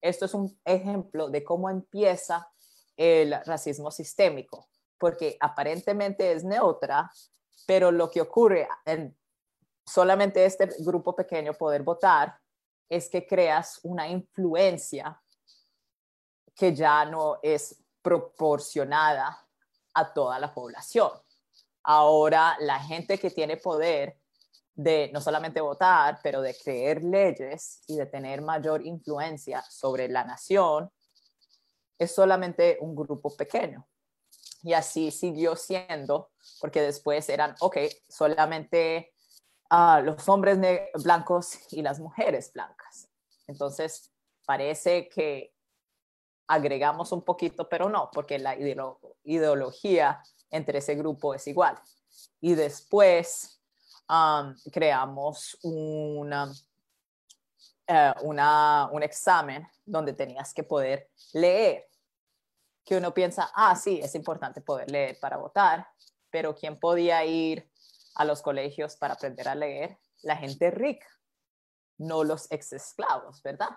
Esto 0.00 0.24
es 0.26 0.34
un 0.34 0.58
ejemplo 0.64 1.28
de 1.28 1.42
cómo 1.44 1.70
empieza 1.70 2.50
el 2.96 3.34
racismo 3.44 3.90
sistémico, 3.90 4.68
porque 4.98 5.36
aparentemente 5.40 6.32
es 6.32 6.44
neutra, 6.44 7.10
pero 7.66 7.90
lo 7.90 8.10
que 8.10 8.20
ocurre 8.20 8.68
en 8.84 9.16
solamente 9.84 10.44
este 10.44 10.68
grupo 10.80 11.14
pequeño 11.14 11.54
poder 11.54 11.82
votar 11.82 12.38
es 12.88 13.08
que 13.08 13.26
creas 13.26 13.80
una 13.82 14.08
influencia 14.08 15.20
que 16.54 16.74
ya 16.74 17.04
no 17.04 17.38
es 17.42 17.82
proporcionada 18.00 19.46
a 19.94 20.12
toda 20.12 20.38
la 20.38 20.52
población. 20.52 21.10
Ahora 21.82 22.56
la 22.60 22.78
gente 22.80 23.18
que 23.18 23.30
tiene 23.30 23.56
poder 23.56 24.18
de 24.76 25.10
no 25.12 25.22
solamente 25.22 25.60
votar, 25.62 26.20
pero 26.22 26.42
de 26.42 26.54
creer 26.54 27.02
leyes 27.02 27.82
y 27.88 27.96
de 27.96 28.06
tener 28.06 28.42
mayor 28.42 28.86
influencia 28.86 29.62
sobre 29.62 30.06
la 30.08 30.22
nación, 30.22 30.90
es 31.98 32.14
solamente 32.14 32.76
un 32.80 32.94
grupo 32.94 33.34
pequeño. 33.34 33.88
Y 34.62 34.74
así 34.74 35.10
siguió 35.10 35.56
siendo, 35.56 36.30
porque 36.60 36.82
después 36.82 37.28
eran, 37.30 37.54
ok, 37.60 37.78
solamente 38.06 39.14
uh, 39.70 40.02
los 40.02 40.28
hombres 40.28 40.58
blancos 41.02 41.58
y 41.70 41.80
las 41.80 41.98
mujeres 41.98 42.52
blancas. 42.52 43.08
Entonces, 43.46 44.12
parece 44.44 45.08
que 45.08 45.54
agregamos 46.48 47.12
un 47.12 47.22
poquito, 47.22 47.66
pero 47.68 47.88
no, 47.88 48.10
porque 48.12 48.38
la 48.38 48.56
ideología 49.24 50.22
entre 50.50 50.78
ese 50.78 50.96
grupo 50.96 51.34
es 51.34 51.46
igual. 51.46 51.80
Y 52.40 52.54
después 52.54 53.55
creamos 54.72 55.58
uh, 55.62 56.20
una, 58.22 58.88
un 58.92 59.02
examen 59.02 59.66
donde 59.84 60.12
tenías 60.12 60.52
que 60.52 60.62
poder 60.62 61.10
leer, 61.32 61.88
que 62.84 62.96
uno 62.96 63.12
piensa, 63.12 63.50
ah, 63.54 63.74
sí, 63.74 64.00
es 64.02 64.14
importante 64.14 64.60
poder 64.60 64.90
leer 64.90 65.18
para 65.20 65.36
votar, 65.36 65.86
pero 66.30 66.54
¿quién 66.54 66.78
podía 66.78 67.24
ir 67.24 67.70
a 68.14 68.24
los 68.24 68.42
colegios 68.42 68.96
para 68.96 69.14
aprender 69.14 69.48
a 69.48 69.54
leer? 69.54 69.98
La 70.22 70.36
gente 70.36 70.70
rica, 70.70 71.06
no 71.98 72.24
los 72.24 72.50
ex 72.50 72.72
esclavos, 72.72 73.42
¿verdad? 73.42 73.70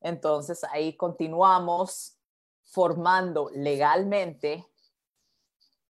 Entonces 0.00 0.64
ahí 0.64 0.96
continuamos 0.96 2.18
formando 2.64 3.50
legalmente 3.54 4.66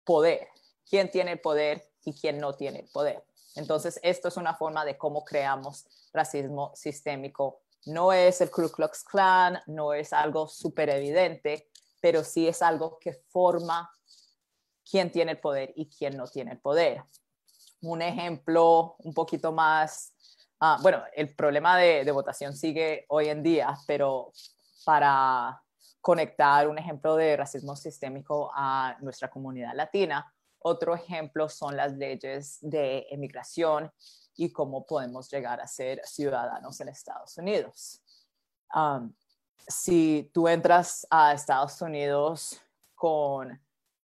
poder. 0.05 0.49
¿Quién 0.89 1.11
tiene 1.11 1.33
el 1.33 1.41
poder 1.41 1.91
y 2.05 2.13
quién 2.13 2.39
no 2.39 2.55
tiene 2.55 2.81
el 2.81 2.89
poder? 2.91 3.25
Entonces, 3.57 4.01
esto 4.03 4.29
es 4.29 4.37
una 4.37 4.55
forma 4.55 4.85
de 4.85 4.97
cómo 4.97 5.25
creamos 5.25 5.87
racismo 6.13 6.73
sistémico 6.75 7.63
no 7.87 8.13
es 8.13 8.41
el 8.41 8.51
Ku 8.51 8.71
Klux 8.71 9.03
Klan, 9.03 9.61
no 9.67 9.93
es 9.93 10.13
algo 10.13 10.47
súper 10.47 10.91
evidente, 10.91 11.69
pero 12.01 12.23
sí 12.23 12.47
es 12.47 12.63
algo 12.63 12.99
que 13.01 13.13
forma 13.13 13.91
quién 14.89 15.11
tiene 15.11 15.33
el 15.33 15.41
poder 15.41 15.73
y 15.75 15.89
quién 15.89 16.17
no 16.17 16.27
tiene 16.29 16.53
el 16.53 16.61
poder. 16.61 17.03
Un 17.81 18.03
ejemplo 18.03 18.95
un 18.99 19.13
poquito 19.13 19.53
más, 19.53 20.15
ah, 20.61 20.79
bueno, 20.81 21.03
el 21.15 21.35
problema 21.35 21.77
de, 21.77 22.05
de 22.05 22.13
votación 22.13 22.57
sigue 22.57 23.05
hoy 23.09 23.29
en 23.29 23.43
día, 23.43 23.77
pero 23.87 24.33
para 24.85 25.61
conectar 26.01 26.69
un 26.69 26.79
ejemplo 26.79 27.17
de 27.17 27.37
racismo 27.37 27.75
sistémico 27.75 28.51
a 28.55 28.97
nuestra 29.01 29.29
comunidad 29.29 29.75
latina, 29.75 30.32
otro 30.65 30.95
ejemplo 30.95 31.49
son 31.49 31.77
las 31.77 31.93
leyes 31.93 32.59
de 32.61 33.07
emigración 33.11 33.93
y 34.37 34.51
cómo 34.51 34.87
podemos 34.87 35.31
llegar 35.31 35.61
a 35.61 35.67
ser 35.67 36.01
ciudadanos 36.05 36.81
en 36.81 36.89
Estados 36.89 37.37
Unidos. 37.37 38.01
Um, 38.75 39.13
si 39.69 40.31
tú 40.33 40.49
entras 40.49 41.07
a 41.11 41.33
Estados 41.33 41.81
Unidos 41.83 42.61
con 42.95 43.61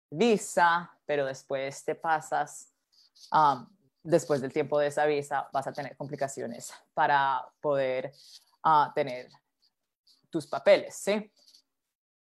visa, 0.10 0.92
pero 1.06 1.26
después 1.26 1.84
te 1.84 1.96
pasas, 1.96 2.74
um, 3.32 3.68
después 4.02 4.42
del 4.42 4.54
tiempo 4.54 4.80
de 4.80 4.88
esa 4.88 5.06
visa, 5.06 5.50
vas 5.52 5.68
a 5.68 5.74
tener 5.74 5.96
complicaciones 5.98 6.74
para 6.94 7.46
poder 7.60 8.14
uh, 8.66 8.92
tener 8.94 9.30
tus 10.30 10.48
papeles, 10.48 10.96
¿sí? 10.96 11.32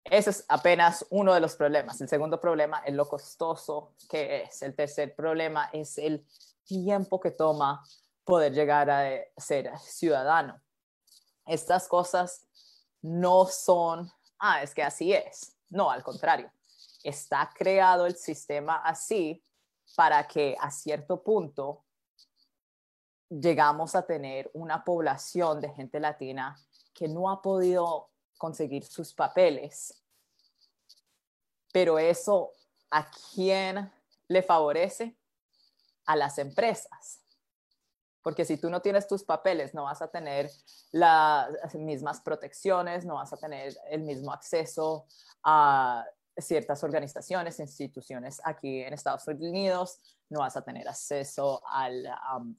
Ese 0.05 0.31
es 0.31 0.45
apenas 0.49 1.07
uno 1.11 1.33
de 1.33 1.41
los 1.41 1.57
problemas. 1.57 2.01
El 2.01 2.09
segundo 2.09 2.41
problema 2.41 2.83
es 2.85 2.95
lo 2.95 3.09
costoso 3.09 3.95
que 4.09 4.43
es. 4.43 4.63
El 4.63 4.75
tercer 4.75 5.15
problema 5.15 5.71
es 5.73 5.97
el 5.97 6.27
tiempo 6.65 7.19
que 7.21 7.31
toma 7.31 7.83
poder 8.25 8.53
llegar 8.53 8.91
a 8.91 9.09
ser 9.37 9.77
ciudadano. 9.79 10.61
Estas 11.47 11.89
cosas 11.89 12.47
no 13.01 13.47
son, 13.47 14.11
ah, 14.39 14.63
es 14.63 14.75
que 14.75 14.83
así 14.83 15.13
es. 15.13 15.57
No, 15.71 15.91
al 15.91 16.03
contrario. 16.03 16.51
Está 17.03 17.51
creado 17.55 18.07
el 18.07 18.17
sistema 18.17 18.77
así 18.77 19.43
para 19.97 20.27
que 20.27 20.57
a 20.61 20.71
cierto 20.71 21.23
punto 21.23 21.85
llegamos 23.29 23.95
a 23.95 24.07
tener 24.07 24.51
una 24.55 24.85
población 24.85 25.61
de 25.61 25.71
gente 25.71 26.01
latina 26.01 26.57
que 26.93 27.09
no 27.09 27.31
ha 27.31 27.43
podido 27.43 28.11
conseguir 28.39 28.85
sus 28.85 29.13
papeles. 29.13 30.03
Pero 31.73 31.99
eso, 31.99 32.53
¿a 32.91 33.11
quién 33.35 33.93
le 34.29 34.43
favorece? 34.43 35.17
A 36.07 36.17
las 36.17 36.39
empresas. 36.39 37.21
Porque 38.23 38.45
si 38.45 38.57
tú 38.57 38.71
no 38.71 38.81
tienes 38.81 39.07
tus 39.07 39.23
papeles, 39.23 39.75
no 39.75 39.85
vas 39.85 40.01
a 40.01 40.09
tener 40.09 40.51
las 40.93 41.75
mismas 41.75 42.21
protecciones, 42.21 43.05
no 43.05 43.17
vas 43.17 43.33
a 43.33 43.37
tener 43.37 43.77
el 43.91 44.03
mismo 44.03 44.33
acceso 44.33 45.07
a 45.43 46.07
ciertas 46.37 46.83
organizaciones, 46.83 47.61
instituciones 47.61 48.41
aquí 48.45 48.81
en 48.81 48.95
Estados 48.95 49.27
Unidos, 49.29 50.01
no 50.31 50.41
vas 50.41 50.57
a 50.57 50.63
tener 50.63 50.89
acceso 50.89 51.63
al, 51.67 52.07
um, 52.37 52.57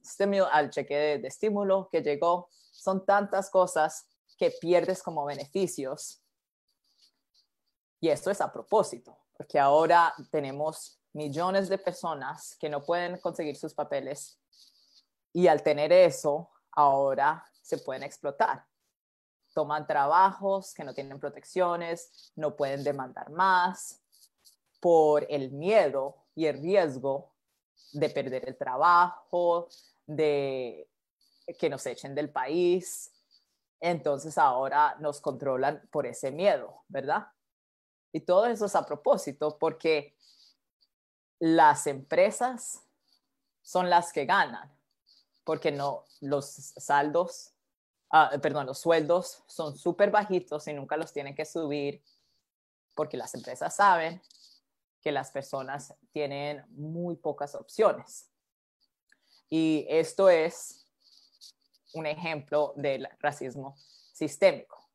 al 0.51 0.69
cheque 0.69 0.95
de, 0.95 1.17
de 1.19 1.27
estímulo 1.27 1.89
que 1.91 2.01
llegó. 2.01 2.49
Son 2.71 3.05
tantas 3.05 3.49
cosas 3.49 4.07
que 4.37 4.51
pierdes 4.51 5.01
como 5.01 5.25
beneficios. 5.25 6.21
Y 7.99 8.09
esto 8.09 8.29
es 8.31 8.41
a 8.41 8.51
propósito, 8.51 9.17
porque 9.37 9.59
ahora 9.59 10.13
tenemos 10.31 10.99
millones 11.13 11.69
de 11.69 11.77
personas 11.77 12.55
que 12.59 12.69
no 12.69 12.83
pueden 12.83 13.17
conseguir 13.19 13.55
sus 13.55 13.73
papeles 13.73 14.37
y 15.33 15.47
al 15.47 15.63
tener 15.63 15.91
eso, 15.91 16.49
ahora 16.71 17.45
se 17.61 17.77
pueden 17.77 18.03
explotar. 18.03 18.65
Toman 19.53 19.87
trabajos 19.87 20.73
que 20.73 20.83
no 20.83 20.93
tienen 20.93 21.19
protecciones, 21.19 22.31
no 22.35 22.55
pueden 22.55 22.83
demandar 22.83 23.29
más 23.31 24.01
por 24.79 25.25
el 25.29 25.51
miedo 25.51 26.25
y 26.35 26.45
el 26.45 26.61
riesgo 26.61 27.33
de 27.91 28.09
perder 28.09 28.47
el 28.47 28.57
trabajo, 28.57 29.67
de 30.05 30.89
que 31.57 31.69
nos 31.69 31.85
echen 31.85 32.15
del 32.15 32.29
país, 32.29 33.11
entonces 33.79 34.37
ahora 34.37 34.95
nos 34.99 35.21
controlan 35.21 35.87
por 35.91 36.05
ese 36.05 36.31
miedo, 36.31 36.83
¿verdad? 36.87 37.27
Y 38.11 38.21
todo 38.21 38.45
eso 38.45 38.65
es 38.65 38.75
a 38.75 38.85
propósito 38.85 39.57
porque 39.57 40.15
las 41.39 41.85
empresas 41.87 42.81
son 43.61 43.89
las 43.89 44.13
que 44.13 44.25
ganan, 44.25 44.71
porque 45.43 45.71
no 45.71 46.05
los 46.21 46.45
saldos 46.45 47.55
ah, 48.11 48.31
perdón, 48.41 48.65
los 48.65 48.79
sueldos 48.79 49.43
son 49.47 49.77
súper 49.77 50.11
bajitos 50.11 50.67
y 50.67 50.73
nunca 50.73 50.97
los 50.97 51.11
tienen 51.11 51.35
que 51.35 51.45
subir 51.45 52.01
porque 52.93 53.17
las 53.17 53.33
empresas 53.35 53.75
saben 53.75 54.21
que 55.01 55.11
las 55.11 55.31
personas 55.31 55.93
tienen 56.11 56.65
muy 56.69 57.15
pocas 57.15 57.53
opciones. 57.53 58.31
Y 59.49 59.85
esto 59.89 60.29
es 60.29 60.84
un 61.95 62.05
ejemplo 62.05 62.73
del 62.75 63.07
racismo 63.19 63.75
sistémico. 64.13 64.89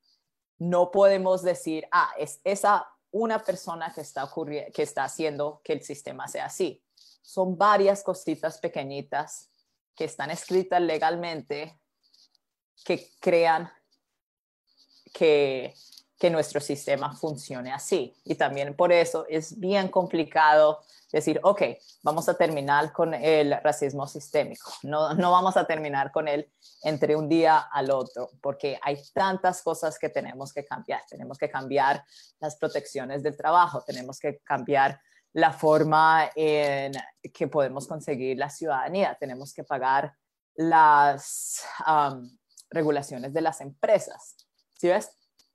No 0.59 0.90
podemos 0.90 1.42
decir, 1.42 1.86
ah, 1.90 2.12
es 2.18 2.40
esa 2.44 2.86
una 3.11 3.40
persona 3.40 3.92
que 3.92 4.03
está, 4.03 4.30
que 4.72 4.82
está 4.82 5.05
haciendo 5.05 5.61
que 5.64 5.72
el 5.72 5.82
sistema 5.82 6.28
sea 6.28 6.46
así. 6.46 6.82
Son 7.22 7.59
varias 7.59 8.03
cositas 8.03 8.59
pequeñitas 8.59 9.51
que 9.94 10.05
están 10.05 10.30
escritas 10.30 10.80
legalmente 10.80 11.80
que 12.84 13.11
crean 13.20 13.70
que 15.12 15.74
que 16.21 16.29
nuestro 16.29 16.61
sistema 16.61 17.16
funcione 17.16 17.73
así. 17.73 18.14
Y 18.25 18.35
también 18.35 18.77
por 18.77 18.93
eso 18.93 19.25
es 19.27 19.59
bien 19.59 19.89
complicado 19.89 20.81
decir, 21.11 21.41
ok, 21.43 21.62
vamos 22.03 22.29
a 22.29 22.35
terminar 22.35 22.93
con 22.93 23.14
el 23.14 23.57
racismo 23.62 24.07
sistémico. 24.07 24.71
No, 24.83 25.14
no 25.14 25.31
vamos 25.31 25.57
a 25.57 25.66
terminar 25.66 26.12
con 26.12 26.29
él 26.29 26.53
entre 26.83 27.16
un 27.16 27.27
día 27.27 27.59
al 27.73 27.91
otro, 27.91 28.29
porque 28.43 28.79
hay 28.83 29.03
tantas 29.14 29.62
cosas 29.62 29.99
que 29.99 30.11
tenemos 30.11 30.53
que 30.53 30.66
cambiar. 30.66 31.01
Tenemos 31.09 31.39
que 31.39 31.49
cambiar 31.49 32.05
las 32.39 32.57
protecciones 32.57 33.23
del 33.23 33.35
trabajo, 33.35 33.83
tenemos 33.83 34.21
que 34.21 34.41
cambiar 34.41 35.01
la 35.33 35.55
forma 35.55 36.31
en 36.37 36.93
que 37.33 37.49
podemos 37.49 37.87
conseguir 37.87 38.37
la 38.37 38.51
ciudadanía, 38.51 39.16
tenemos 39.18 39.55
que 39.55 39.64
pagar 39.64 40.12
las 40.55 41.64
regulaciones 42.68 43.33
de 43.33 43.41
las 43.41 43.62
empresas. 43.62 44.37
¿Sí 44.79 44.89
ves? 44.89 45.11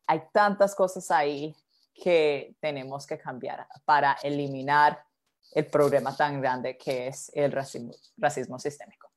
Hay 0.07 0.23
tantas 0.31 0.75
cosas 0.75 1.09
ahí 1.11 1.55
que 1.93 2.55
tenemos 2.59 3.07
que 3.07 3.17
cambiar 3.17 3.67
para 3.85 4.17
eliminar 4.21 5.03
el 5.51 5.65
problema 5.67 6.15
tan 6.15 6.41
grande 6.41 6.77
que 6.77 7.07
es 7.07 7.31
el 7.33 7.51
racismo, 7.51 8.59
sistémico. 8.59 9.09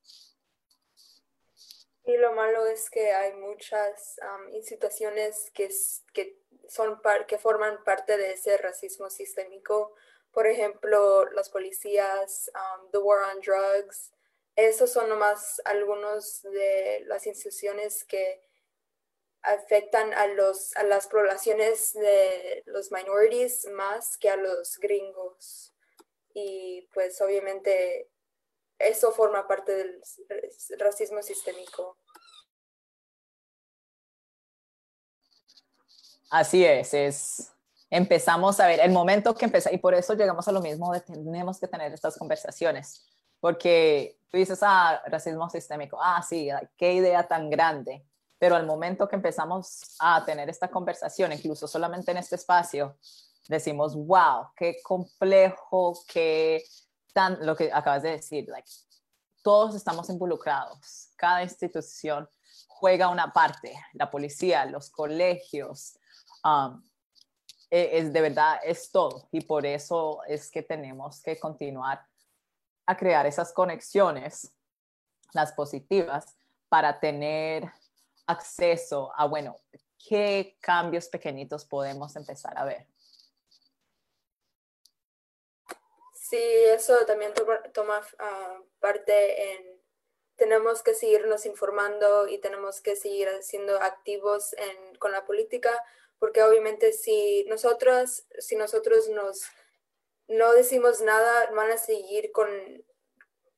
Y 2.05 2.17
lo 2.17 2.33
malo 2.33 2.65
es 2.67 2.89
que 2.89 3.13
hay 3.13 3.35
muchas 3.35 4.19
instituciones 4.53 5.51
que, 5.53 5.69
que, 6.15 6.41
son 6.69 7.01
que 7.27 7.39
forman 7.39 7.83
parte 7.85 8.17
de 8.17 8.33
ese 8.33 8.57
racismo 8.57 9.11
sistémico. 9.11 9.95
Por 10.31 10.47
ejemplo, 10.47 11.29
las 11.33 11.51
policías, 11.51 12.51
The 12.93 12.99
War 12.99 13.35
on 13.35 13.41
Drugs. 13.41 14.13
Esos 14.55 14.93
son 14.93 15.09
nomás 15.09 15.61
algunos 15.65 16.43
de 16.43 17.03
las 17.07 17.27
instituciones 17.27 18.05
que 18.05 18.48
afectan 19.43 20.13
a, 20.15 20.27
los, 20.27 20.77
a 20.77 20.83
las 20.83 21.07
poblaciones 21.07 21.93
de 21.95 22.63
los 22.67 22.91
minorities 22.93 23.67
más 23.73 24.17
que 24.17 24.31
a 24.31 24.37
los 24.37 24.79
gringos. 24.79 25.75
Y 26.35 26.89
pues 26.93 27.21
obviamente 27.21 28.11
eso 28.79 29.13
forma 29.13 29.47
parte 29.47 29.75
del 29.75 30.03
racismo 30.79 31.23
sistémico. 31.23 31.99
Así 36.31 36.65
es, 36.65 36.93
es 36.95 37.53
empezamos 37.91 38.61
a 38.61 38.67
ver 38.67 38.81
el 38.81 38.91
momento 38.91 39.35
que 39.35 39.47
empezamos, 39.47 39.75
y 39.75 39.79
por 39.79 39.95
eso 39.95 40.15
llegamos 40.15 40.47
a 40.47 40.53
lo 40.53 40.61
mismo 40.61 40.93
tenemos 41.01 41.59
que 41.59 41.69
tener 41.69 41.93
estas 41.93 42.19
conversaciones, 42.19 43.07
porque 43.41 44.19
tú 44.31 44.37
dices, 44.37 44.59
ah, 44.63 45.03
racismo 45.07 45.49
sistémico, 45.49 45.99
ah, 46.01 46.23
sí, 46.23 46.51
qué 46.77 46.93
idea 46.93 47.27
tan 47.27 47.49
grande, 47.49 48.05
pero 48.39 48.57
al 48.57 48.67
momento 48.67 49.09
que 49.09 49.17
empezamos 49.17 49.97
a 49.99 50.25
tener 50.25 50.49
esta 50.49 50.71
conversación, 50.71 51.33
incluso 51.33 51.67
solamente 51.67 52.11
en 52.11 52.19
este 52.19 52.37
espacio, 52.37 52.97
decimos, 53.49 53.95
wow, 53.97 54.49
qué 54.57 54.81
complejo, 54.83 55.99
qué 56.07 56.63
tan, 57.13 57.45
lo 57.45 57.57
que 57.57 57.73
acabas 57.73 58.03
de 58.03 58.11
decir, 58.11 58.47
like, 58.49 58.71
todos 59.43 59.75
estamos 59.75 60.09
involucrados, 60.11 61.11
cada 61.17 61.43
institución 61.43 62.29
juega 62.67 63.09
una 63.09 63.33
parte, 63.33 63.75
la 63.93 64.11
policía, 64.11 64.65
los 64.67 64.91
colegios, 64.91 65.99
um, 66.45 66.81
e, 67.71 67.99
es 67.99 68.13
de 68.13 68.21
verdad, 68.21 68.61
es 68.63 68.91
todo. 68.91 69.29
Y 69.33 69.41
por 69.41 69.67
eso 69.67 70.21
es 70.27 70.51
que 70.51 70.63
tenemos 70.63 71.21
que 71.23 71.39
continuar 71.39 72.07
a 72.87 72.97
crear 72.97 73.27
esas 73.27 73.53
conexiones, 73.53 74.55
las 75.33 75.53
positivas, 75.53 76.37
para 76.69 77.01
tener 77.01 77.71
acceso 78.29 79.11
a, 79.17 79.27
bueno, 79.27 79.57
qué 80.09 80.57
cambios 80.61 81.09
pequeñitos 81.09 81.65
podemos 81.65 82.15
empezar 82.15 82.57
a 82.57 82.65
ver. 82.65 82.87
Sí, 86.15 86.37
eso 86.37 86.95
también 87.07 87.33
toma, 87.73 88.03
ah, 88.19 88.61
parte 88.81 89.53
en, 89.53 89.81
tenemos 90.37 90.83
que 90.83 90.95
seguirnos 90.95 91.47
informando 91.47 92.29
y 92.29 92.39
tenemos 92.39 92.83
que 92.83 92.97
seguir 92.97 93.29
siendo 93.41 93.81
activos 93.81 94.53
en, 94.53 94.95
con 94.97 95.11
la 95.11 95.25
política, 95.25 95.83
porque 96.19 96.43
obviamente 96.43 96.93
si 96.93 97.45
nosotros, 97.49 98.27
si 98.39 98.57
nosotros 98.57 99.09
nos, 99.09 99.43
no 100.29 100.53
decimos 100.53 101.01
nada, 101.01 101.51
van 101.53 101.73
a 101.73 101.79
seguir 101.79 102.31
con, 102.31 102.49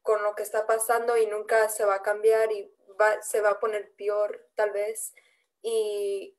con 0.03 0.23
lo 0.23 0.37
que 0.37 0.45
está 0.45 0.67
pasando 0.67 1.17
y 1.17 1.27
nunca 1.27 1.69
se 1.69 1.85
va 1.85 1.97
a 1.97 2.03
cambiar 2.03 2.53
y 2.53 2.73
se 3.23 3.41
va 3.41 3.51
a 3.51 3.61
poner 3.61 3.93
peor 3.97 4.49
tal 4.55 4.71
vez 4.71 5.15
y 5.63 6.37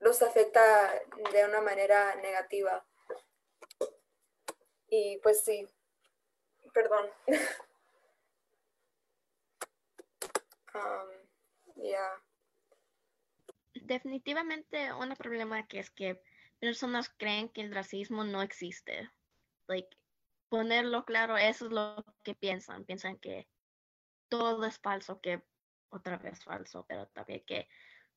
los 0.00 0.22
afecta 0.22 0.92
de 1.32 1.44
una 1.44 1.60
manera 1.60 2.14
negativa. 2.16 2.86
Y 4.88 5.18
pues 5.22 5.42
sí, 5.44 5.66
perdón. 6.72 7.10
um, 10.74 11.24
Definitivamente 13.74 14.92
un 14.92 15.14
problema 15.16 15.66
que 15.66 15.78
es 15.80 15.90
que 15.90 16.22
personas 16.58 17.10
creen 17.10 17.48
que 17.48 17.60
el 17.60 17.74
racismo 17.74 18.24
no 18.24 18.40
existe. 18.42 19.10
Like, 19.66 19.96
ponerlo 20.48 21.04
claro, 21.04 21.36
eso 21.36 21.66
es 21.66 21.72
lo 21.72 22.04
que 22.22 22.34
piensan. 22.34 22.84
Piensan 22.84 23.18
que 23.18 23.48
todo 24.28 24.64
es 24.64 24.78
falso, 24.78 25.20
que 25.20 25.42
otra 25.94 26.18
vez 26.18 26.42
falso, 26.44 26.84
pero 26.88 27.06
también 27.08 27.44
que 27.46 27.68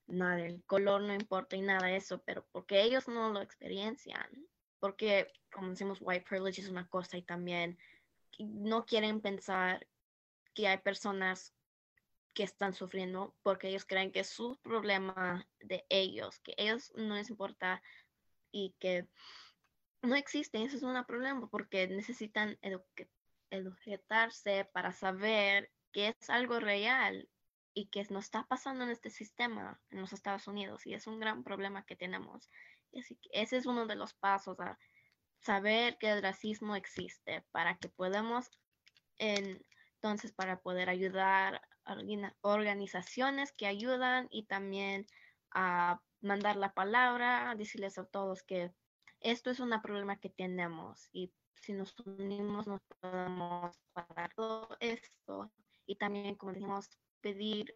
nada, 0.08 0.42
el 0.46 0.64
color 0.66 1.02
no 1.02 1.14
importa 1.14 1.56
y 1.56 1.62
nada 1.62 1.88
de 1.88 1.98
eso, 1.98 2.22
pero 2.24 2.46
porque 2.52 2.82
ellos 2.82 3.08
no 3.08 3.32
lo 3.32 3.42
experiencian, 3.42 4.30
porque 4.80 5.32
como 5.52 5.70
decimos, 5.70 6.00
white 6.02 6.26
privilege 6.28 6.62
es 6.62 6.70
una 6.70 6.88
cosa 6.88 7.18
y 7.18 7.22
también 7.22 7.78
no 8.40 8.86
quieren 8.86 9.22
pensar 9.22 9.88
que 10.54 10.68
hay 10.68 10.78
personas 10.78 11.54
que 12.34 12.44
están 12.44 12.74
sufriendo 12.74 13.36
porque 13.42 13.70
ellos 13.70 13.86
creen 13.86 14.12
que 14.12 14.20
es 14.20 14.30
su 14.30 14.60
problema 14.62 15.48
de 15.60 15.86
ellos, 15.90 16.40
que 16.40 16.54
ellos 16.58 16.94
no 16.96 17.16
les 17.16 17.30
importa 17.30 17.82
y 18.52 18.76
que 18.80 19.08
no 20.04 20.16
existen. 20.16 20.62
Eso 20.62 20.78
es 20.78 20.84
un 20.84 21.04
problema 21.06 21.50
porque 21.50 21.88
necesitan 21.88 22.60
educarse 23.50 24.66
para 24.66 24.94
saber 24.94 25.72
que 25.92 26.10
es 26.10 26.30
algo 26.30 26.60
real 26.60 27.28
y 27.78 27.86
que 27.90 28.04
nos 28.10 28.26
está 28.26 28.44
pasando 28.48 28.86
en 28.86 28.90
este 28.90 29.12
sistema 29.12 29.80
en 29.92 30.02
los 30.02 30.12
Estados 30.12 30.48
Unidos 30.48 30.88
y 30.88 30.96
es 30.96 31.06
un 31.06 31.20
gran 31.20 31.44
problema 31.44 31.86
que 31.86 31.96
tenemos. 31.96 32.50
ese 32.92 33.58
es 33.58 33.68
uno 33.68 33.86
de 33.86 33.96
los 33.96 34.16
pasos 34.16 34.60
a 34.60 34.80
saber 35.42 36.00
que 36.00 36.10
el 36.10 36.24
racismo 36.24 36.76
existe 36.76 37.46
para 37.52 37.78
que 37.78 37.88
podamos 37.90 38.50
entonces 39.20 40.32
para 40.32 40.60
poder 40.60 40.90
ayudar 40.90 41.62
a 41.86 41.96
organizaciones 42.42 43.52
que 43.52 43.68
ayudan 43.68 44.28
y 44.32 44.46
también 44.46 45.06
a 45.52 46.02
mandar 46.22 46.56
la 46.56 46.74
palabra, 46.74 47.54
decirles 47.56 48.00
a 48.00 48.06
todos 48.06 48.42
que 48.42 48.74
esto 49.20 49.52
es 49.52 49.60
un 49.60 49.70
problema 49.84 50.20
que 50.20 50.32
tenemos 50.32 51.10
y 51.12 51.32
si 51.54 51.74
nos 51.74 51.94
unimos 52.00 52.66
nos 52.66 52.82
podemos 53.00 53.78
parar 53.94 54.34
todo 54.34 54.76
esto 54.80 55.52
y 55.86 55.96
también 55.96 56.36
como 56.36 56.54
dijimos 56.54 56.90
pedir 57.28 57.76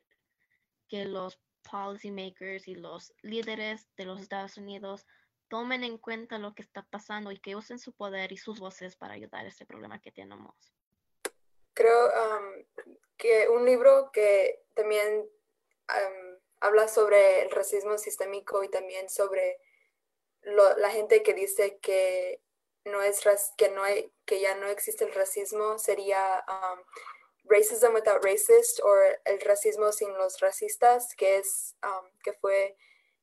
que 0.88 1.04
los 1.04 1.40
policymakers 1.70 2.68
y 2.68 2.76
los 2.76 3.14
líderes 3.22 3.88
de 3.98 4.06
los 4.06 4.22
Estados 4.22 4.58
Unidos 4.58 5.06
tomen 5.50 5.84
en 5.84 5.98
cuenta 5.98 6.38
lo 6.38 6.54
que 6.56 6.62
está 6.62 6.84
pasando 6.90 7.32
y 7.32 7.40
que 7.40 7.58
usen 7.58 7.80
su 7.80 7.92
poder 7.94 8.32
y 8.32 8.38
sus 8.38 8.60
voces 8.60 8.96
para 8.96 9.16
ayudar 9.16 9.46
a 9.46 9.50
este 9.50 9.66
problema 9.66 10.00
que 10.00 10.12
tenemos. 10.12 10.56
Creo 11.74 12.08
um, 12.08 12.66
que 13.18 13.50
un 13.50 13.66
libro 13.66 14.12
que 14.14 14.64
también 14.74 15.20
um, 15.20 16.38
habla 16.62 16.88
sobre 16.88 17.44
el 17.44 17.52
racismo 17.52 17.98
sistémico 17.98 18.64
y 18.64 18.70
también 18.70 19.10
sobre 19.10 19.60
la 20.44 20.90
gente 20.90 21.22
que 21.22 21.34
dice 21.34 21.78
que 21.80 22.42
no 22.86 23.02
es 23.02 23.22
que 23.58 23.70
no 23.70 23.84
hay, 23.84 24.12
que 24.26 24.40
ya 24.40 24.56
no 24.56 24.68
existe 24.68 25.04
el 25.04 25.14
racismo 25.14 25.78
sería 25.78 26.44
um, 26.48 26.80
Racism 27.46 27.94
Without 27.94 28.24
Racist 28.24 28.80
o 28.84 28.96
El 29.26 29.42
racismo 29.42 29.92
sin 29.92 30.14
los 30.18 30.40
racistas, 30.40 31.16
que, 31.16 31.38
es, 31.38 31.76
um, 31.84 32.10
que 32.24 32.34
fue 32.34 32.78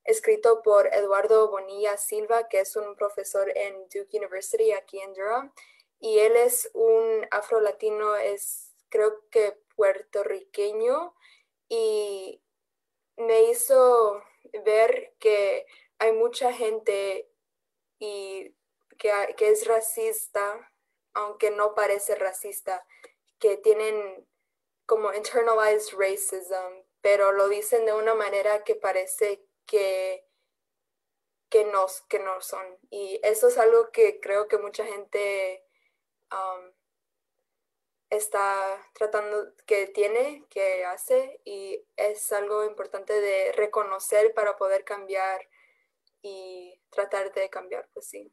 escrito 0.05 0.63
por 0.63 0.87
Eduardo 0.93 1.51
Bonilla 1.51 1.97
Silva, 1.97 2.49
que 2.49 2.61
es 2.61 2.77
un 2.77 2.97
profesor 2.97 3.51
en 3.55 3.75
Duke 3.89 4.17
University 4.17 4.73
aquí 4.73 5.01
en 5.01 5.13
Durham. 5.15 5.53
Y 6.01 6.19
él 6.19 6.37
es 6.37 6.71
un 6.75 7.27
afro-latino, 7.31 8.17
es 8.17 8.75
creo 8.89 9.29
que 9.31 9.59
puertorriqueño, 9.77 11.15
y 11.69 12.43
me 13.17 13.45
hizo 13.45 14.23
ver 14.65 15.15
que 15.19 15.67
hay 15.99 16.13
mucha 16.13 16.53
gente 16.53 17.29
y 17.99 18.55
que, 18.99 19.13
que 19.37 19.51
es 19.51 19.67
racista, 19.67 20.73
aunque 21.15 21.51
no 21.51 21.75
parece 21.75 22.15
racista, 22.15 22.85
que 23.39 23.57
tienen 23.57 24.27
como 24.87 25.13
internalized 25.13 25.97
racism, 25.99 26.83
pero 27.01 27.33
lo 27.33 27.49
dicen 27.49 27.85
de 27.85 27.93
una 27.93 28.15
manera 28.15 28.65
que 28.65 28.75
parece 28.75 29.45
que, 29.67 30.25
que, 31.51 31.65
no, 31.65 31.87
que 32.09 32.19
no 32.19 32.41
son. 32.41 32.79
Y 32.91 33.21
eso 33.23 33.49
es 33.49 33.59
algo 33.59 33.91
que 33.91 34.19
creo 34.21 34.49
que 34.49 34.59
mucha 34.59 34.85
gente 34.85 35.65
um, 36.33 36.73
está 38.11 38.91
tratando, 38.95 39.53
que 39.67 39.87
tiene, 39.89 40.47
que 40.49 40.85
hace, 40.85 41.41
y 41.45 41.85
es 41.97 42.33
algo 42.33 42.65
importante 42.65 43.21
de 43.21 43.53
reconocer 43.53 44.33
para 44.35 44.57
poder 44.57 44.85
cambiar 44.85 45.49
y 46.23 46.81
tratar 46.91 47.33
de 47.33 47.51
cambiar, 47.51 47.89
pues 47.93 48.07
sí. 48.07 48.33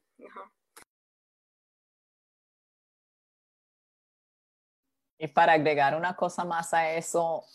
Y 5.17 5.27
para 5.27 5.53
agregar 5.53 5.95
una 5.95 6.15
cosa 6.15 6.43
más 6.43 6.73
a 6.73 6.91
eso, 6.91 7.45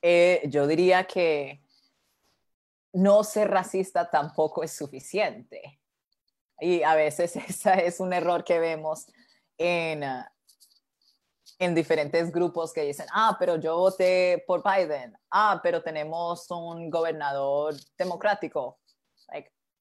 eh, 0.00 0.42
yo 0.48 0.66
diría 0.66 1.04
que 1.04 1.62
no 2.92 3.24
ser 3.24 3.50
racista 3.50 4.10
tampoco 4.10 4.62
es 4.62 4.72
suficiente. 4.72 5.80
Y 6.60 6.82
a 6.82 6.94
veces 6.94 7.36
ese 7.48 7.86
es 7.86 8.00
un 8.00 8.12
error 8.12 8.44
que 8.44 8.58
vemos 8.58 9.06
en, 9.58 10.04
en 11.58 11.74
diferentes 11.74 12.32
grupos 12.32 12.72
que 12.72 12.82
dicen, 12.82 13.06
ah, 13.12 13.36
pero 13.38 13.56
yo 13.56 13.76
voté 13.76 14.42
por 14.46 14.62
Biden, 14.62 15.16
ah, 15.30 15.60
pero 15.62 15.82
tenemos 15.82 16.50
un 16.50 16.90
gobernador 16.90 17.74
democrático. 17.96 18.78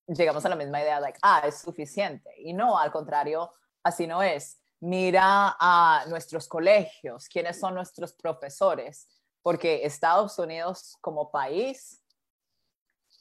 llegamos 0.07 0.43
a 0.45 0.49
la 0.49 0.55
misma 0.55 0.81
idea, 0.81 0.99
like, 0.99 1.19
ah, 1.21 1.43
es 1.45 1.59
suficiente. 1.59 2.29
Y 2.37 2.53
no, 2.53 2.77
al 2.77 2.91
contrario, 2.91 3.53
así 3.83 4.07
no 4.07 4.21
es 4.21 4.60
mira 4.81 5.55
a 5.59 6.05
nuestros 6.07 6.47
colegios, 6.47 7.29
quiénes 7.29 7.59
son 7.59 7.75
nuestros 7.75 8.13
profesores, 8.13 9.07
porque 9.41 9.85
Estados 9.85 10.37
Unidos 10.37 10.97
como 11.01 11.31
país 11.31 12.01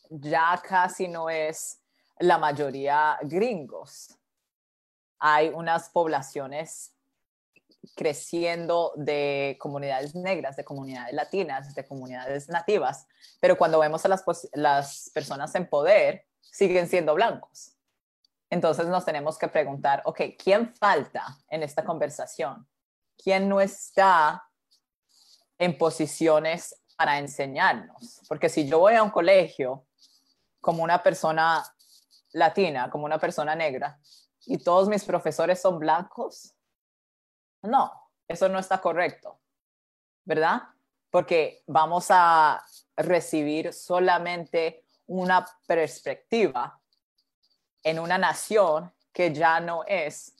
ya 0.08 0.60
casi 0.66 1.06
no 1.06 1.30
es 1.30 1.80
la 2.18 2.38
mayoría 2.38 3.18
gringos. 3.22 4.18
Hay 5.18 5.48
unas 5.50 5.90
poblaciones 5.90 6.94
creciendo 7.94 8.92
de 8.96 9.56
comunidades 9.60 10.14
negras, 10.14 10.56
de 10.56 10.64
comunidades 10.64 11.14
latinas, 11.14 11.74
de 11.74 11.86
comunidades 11.86 12.48
nativas, 12.48 13.06
pero 13.38 13.56
cuando 13.56 13.78
vemos 13.78 14.04
a 14.04 14.08
las, 14.08 14.24
las 14.52 15.10
personas 15.14 15.54
en 15.54 15.68
poder, 15.68 16.26
siguen 16.40 16.88
siendo 16.88 17.14
blancos. 17.14 17.76
Entonces 18.50 18.88
nos 18.88 19.04
tenemos 19.04 19.38
que 19.38 19.46
preguntar, 19.46 20.02
ok, 20.04 20.20
¿quién 20.36 20.74
falta 20.74 21.38
en 21.48 21.62
esta 21.62 21.84
conversación? 21.84 22.68
¿Quién 23.16 23.48
no 23.48 23.60
está 23.60 24.44
en 25.56 25.78
posiciones 25.78 26.74
para 26.96 27.18
enseñarnos? 27.18 28.20
Porque 28.28 28.48
si 28.48 28.68
yo 28.68 28.80
voy 28.80 28.94
a 28.94 29.04
un 29.04 29.10
colegio 29.10 29.86
como 30.60 30.82
una 30.82 31.00
persona 31.00 31.64
latina, 32.32 32.90
como 32.90 33.04
una 33.04 33.20
persona 33.20 33.54
negra, 33.54 34.00
y 34.46 34.58
todos 34.58 34.88
mis 34.88 35.04
profesores 35.04 35.60
son 35.60 35.78
blancos, 35.78 36.52
no, 37.62 38.10
eso 38.26 38.48
no 38.48 38.58
está 38.58 38.80
correcto, 38.80 39.38
¿verdad? 40.24 40.62
Porque 41.10 41.62
vamos 41.66 42.06
a 42.10 42.64
recibir 42.96 43.72
solamente 43.72 44.84
una 45.06 45.46
perspectiva 45.66 46.79
en 47.82 47.98
una 47.98 48.18
nación 48.18 48.92
que 49.12 49.32
ya 49.32 49.60
no 49.60 49.84
es 49.86 50.34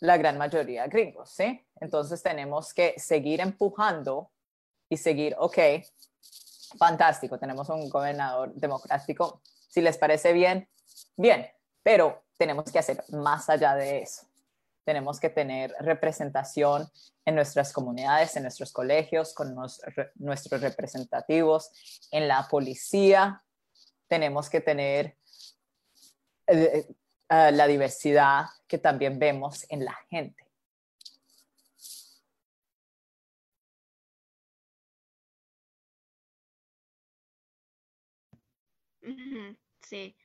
la 0.00 0.16
gran 0.16 0.36
mayoría 0.36 0.86
gringos, 0.86 1.30
¿sí? 1.30 1.64
Entonces 1.80 2.22
tenemos 2.22 2.74
que 2.74 2.94
seguir 2.98 3.40
empujando 3.40 4.30
y 4.88 4.96
seguir, 4.96 5.34
ok, 5.38 5.58
fantástico, 6.78 7.38
tenemos 7.38 7.68
un 7.68 7.88
gobernador 7.88 8.52
democrático, 8.54 9.40
si 9.68 9.80
les 9.80 9.96
parece 9.96 10.32
bien, 10.32 10.68
bien, 11.16 11.48
pero 11.82 12.24
tenemos 12.36 12.70
que 12.70 12.78
hacer 12.78 13.02
más 13.10 13.48
allá 13.48 13.74
de 13.74 14.02
eso. 14.02 14.26
Tenemos 14.84 15.18
que 15.18 15.30
tener 15.30 15.74
representación 15.80 16.86
en 17.24 17.34
nuestras 17.34 17.72
comunidades, 17.72 18.36
en 18.36 18.42
nuestros 18.42 18.70
colegios, 18.72 19.32
con 19.32 19.54
nuestros 19.54 20.60
representativos, 20.60 21.70
en 22.10 22.28
la 22.28 22.46
policía. 22.48 23.42
Tenemos 24.08 24.50
que 24.50 24.60
tener 24.60 25.16
eh, 26.46 26.86
eh, 27.30 27.52
la 27.52 27.66
diversidad 27.66 28.46
que 28.66 28.78
también 28.78 29.18
vemos 29.18 29.66
en 29.70 29.84
la 29.84 29.94
gente. 30.10 30.44
Sí, 39.80 40.16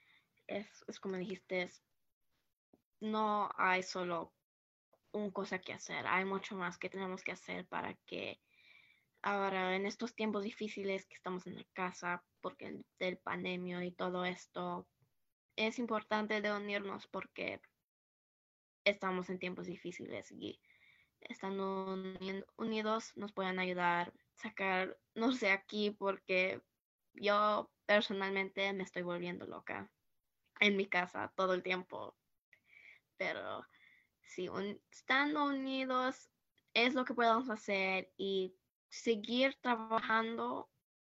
es, 0.47 0.67
como 1.01 1.17
dijiste, 1.17 1.69
no 3.01 3.49
hay 3.57 3.83
solo 3.83 4.33
un 5.11 5.31
cosa 5.31 5.59
que 5.59 5.73
hacer, 5.73 6.05
hay 6.07 6.23
mucho 6.23 6.55
más 6.55 6.77
que 6.77 6.89
tenemos 6.89 7.23
que 7.23 7.33
hacer 7.33 7.67
para 7.67 7.93
que 8.05 8.39
ahora 9.21 9.75
en 9.75 9.85
estos 9.85 10.15
tiempos 10.15 10.43
difíciles 10.43 11.05
que 11.05 11.15
estamos 11.15 11.45
en 11.47 11.55
la 11.55 11.65
casa 11.73 12.23
porque 12.41 12.79
del 12.99 13.17
pandemia 13.17 13.83
y 13.83 13.91
todo 13.91 14.23
esto, 14.23 14.87
es 15.59 15.77
importante 15.77 16.39
de 16.39 16.53
unirnos 16.53 17.05
porque 17.07 17.61
estamos 18.85 19.29
en 19.29 19.39
tiempos 19.39 19.67
difíciles 19.67 20.31
y 20.31 20.61
estando 21.19 21.97
unidos 22.55 23.11
nos 23.17 23.33
pueden 23.33 23.59
ayudar 23.59 24.07
a 24.07 24.13
sacarnos 24.41 24.95
de 25.41 25.51
aquí 25.51 25.91
porque 25.91 26.61
yo 27.13 27.69
personalmente 27.85 28.71
me 28.71 28.83
estoy 28.83 29.01
volviendo 29.01 29.45
loca 29.45 29.91
en 30.61 30.77
mi 30.77 30.87
casa 30.87 31.33
todo 31.35 31.53
el 31.53 31.61
tiempo. 31.61 32.15
Pero 33.17 33.65
si 34.21 34.49
estando 34.91 35.43
unidos 35.43 36.29
es 36.73 36.93
lo 36.93 37.03
que 37.03 37.13
podemos 37.13 37.49
hacer 37.49 38.13
y 38.15 38.55
seguir 38.87 39.55
trabajando 39.55 40.69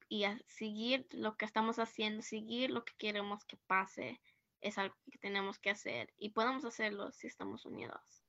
y 0.08 0.26
seguir 0.46 1.08
lo 1.14 1.36
que 1.36 1.46
estamos 1.46 1.80
haciendo, 1.80 2.22
seguir 2.22 2.70
lo 2.70 2.86
que 2.86 2.94
queremos 2.96 3.44
que 3.46 3.58
pase 3.66 4.22
es 4.66 4.80
algo 4.80 4.96
que 5.12 5.20
tenemos 5.20 5.60
que 5.60 5.70
hacer 5.70 6.12
y 6.18 6.32
podemos 6.32 6.66
hacerlo 6.66 7.12
si 7.12 7.28
estamos 7.28 7.66
unidos. 7.66 8.24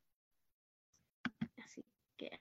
Así 1.56 1.82
que 2.18 2.38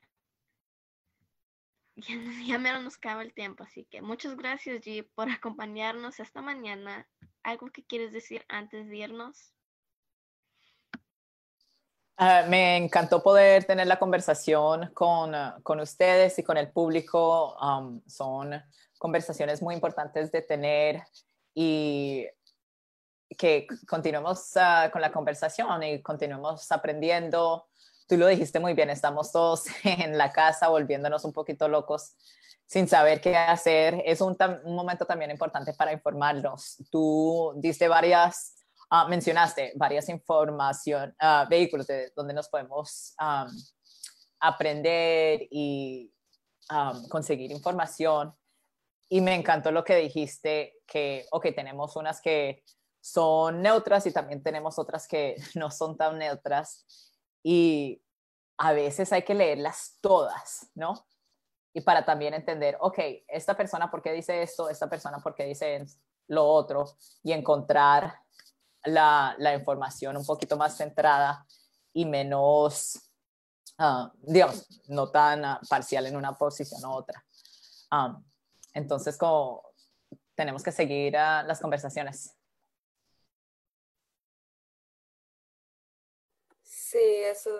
ya, 2.46 2.58
menos 2.58 2.84
nos 2.84 2.98
cabe 2.98 3.24
el 3.24 3.32
tiempo, 3.32 3.64
así 3.64 3.86
que 3.86 4.02
muchas 4.02 4.36
gracias 4.36 4.82
G 4.82 5.08
por 5.14 5.30
acompañarnos 5.30 6.20
esta 6.20 6.42
mañana. 6.42 7.08
¿Algo 7.42 7.70
que 7.70 7.86
quieres 7.86 8.12
decir 8.12 8.44
antes 8.48 8.88
de 8.88 8.96
irnos? 8.96 9.54
Ah, 12.18 12.44
me 12.48 12.76
encantó 12.76 13.22
poder 13.22 13.64
tener 13.64 13.86
la 13.86 13.98
conversación 13.98 14.90
con, 14.92 15.34
ah, 15.34 15.58
con 15.62 15.80
ustedes 15.80 16.38
y 16.38 16.42
con 16.42 16.58
el 16.58 16.70
público. 16.70 17.56
Um, 17.58 18.02
son 18.06 18.62
conversaciones 18.98 19.62
muy 19.62 19.74
importantes 19.74 20.32
de 20.32 20.42
tener 20.42 21.02
y 21.54 22.26
que 23.36 23.66
continuemos 23.88 24.56
ah, 24.56 24.90
con 24.92 25.00
la 25.00 25.12
conversación 25.12 25.82
y 25.82 26.02
continuemos 26.02 26.70
aprendiendo. 26.72 27.68
Tú 28.08 28.16
lo 28.16 28.26
dijiste 28.26 28.60
muy 28.60 28.74
bien, 28.74 28.90
estamos 28.90 29.32
todos 29.32 29.64
en 29.84 30.16
la 30.16 30.32
casa 30.32 30.68
volviéndonos 30.68 31.24
un 31.24 31.32
poquito 31.32 31.68
locos 31.68 32.14
sin 32.66 32.88
saber 32.88 33.20
qué 33.20 33.36
hacer. 33.36 34.02
Es 34.04 34.20
un, 34.20 34.36
momento 34.64 35.06
también 35.06 35.30
importante 35.30 35.72
para 35.72 35.92
informarnos. 35.92 36.76
Tú 36.90 37.52
diste 37.56 37.88
varias, 37.88 38.54
uh, 38.90 39.08
mencionaste 39.08 39.72
varias 39.76 40.08
información, 40.08 41.14
uh, 41.20 41.48
vehículos 41.48 41.86
de 41.86 42.12
donde 42.14 42.34
nos 42.34 42.48
podemos 42.48 43.14
aprender 44.40 45.46
y 45.50 46.12
conseguir 47.08 47.52
información. 47.52 48.34
Y 49.08 49.20
me 49.20 49.34
encantó 49.34 49.70
lo 49.70 49.84
que 49.84 49.94
dijiste, 49.96 50.80
que, 50.84 51.26
ok, 51.30 51.46
tenemos 51.54 51.94
unas 51.94 52.20
que 52.20 52.64
son 53.12 53.62
neutras 53.62 54.06
y 54.06 54.12
también 54.12 54.42
tenemos 54.42 54.78
otras 54.78 55.06
que 55.06 55.36
no 55.54 55.70
son 55.70 55.96
tan 55.96 56.18
neutras 56.18 57.12
y 57.42 58.02
a 58.58 58.72
veces 58.72 59.12
hay 59.12 59.22
que 59.22 59.34
leerlas 59.34 59.98
todas, 60.00 60.70
¿no? 60.74 61.06
y 61.76 61.82
para 61.82 62.06
también 62.06 62.32
entender, 62.32 62.78
ok, 62.80 62.98
esta 63.28 63.54
persona 63.54 63.90
por 63.90 64.00
qué 64.00 64.10
dice 64.12 64.42
esto, 64.42 64.70
esta 64.70 64.88
persona 64.88 65.18
por 65.18 65.34
qué 65.34 65.44
dice 65.44 65.84
lo 66.28 66.48
otro, 66.48 66.96
y 67.22 67.32
encontrar 67.32 68.14
la, 68.84 69.34
la 69.36 69.52
información 69.52 70.16
un 70.16 70.24
poquito 70.24 70.56
más 70.56 70.74
centrada 70.74 71.46
y 71.92 72.06
menos, 72.06 72.98
ah, 73.76 74.10
digamos, 74.22 74.66
no 74.88 75.10
tan 75.10 75.44
ah, 75.44 75.60
parcial 75.68 76.06
en 76.06 76.16
una 76.16 76.38
posición 76.38 76.82
u 76.82 76.94
otra. 76.94 77.22
Um, 77.92 78.24
entonces, 78.72 79.18
como 79.18 79.62
tenemos 80.34 80.62
que 80.62 80.72
seguir 80.72 81.12
las 81.12 81.60
conversaciones. 81.60 82.35
Sí, 86.96 87.22
eso 87.24 87.50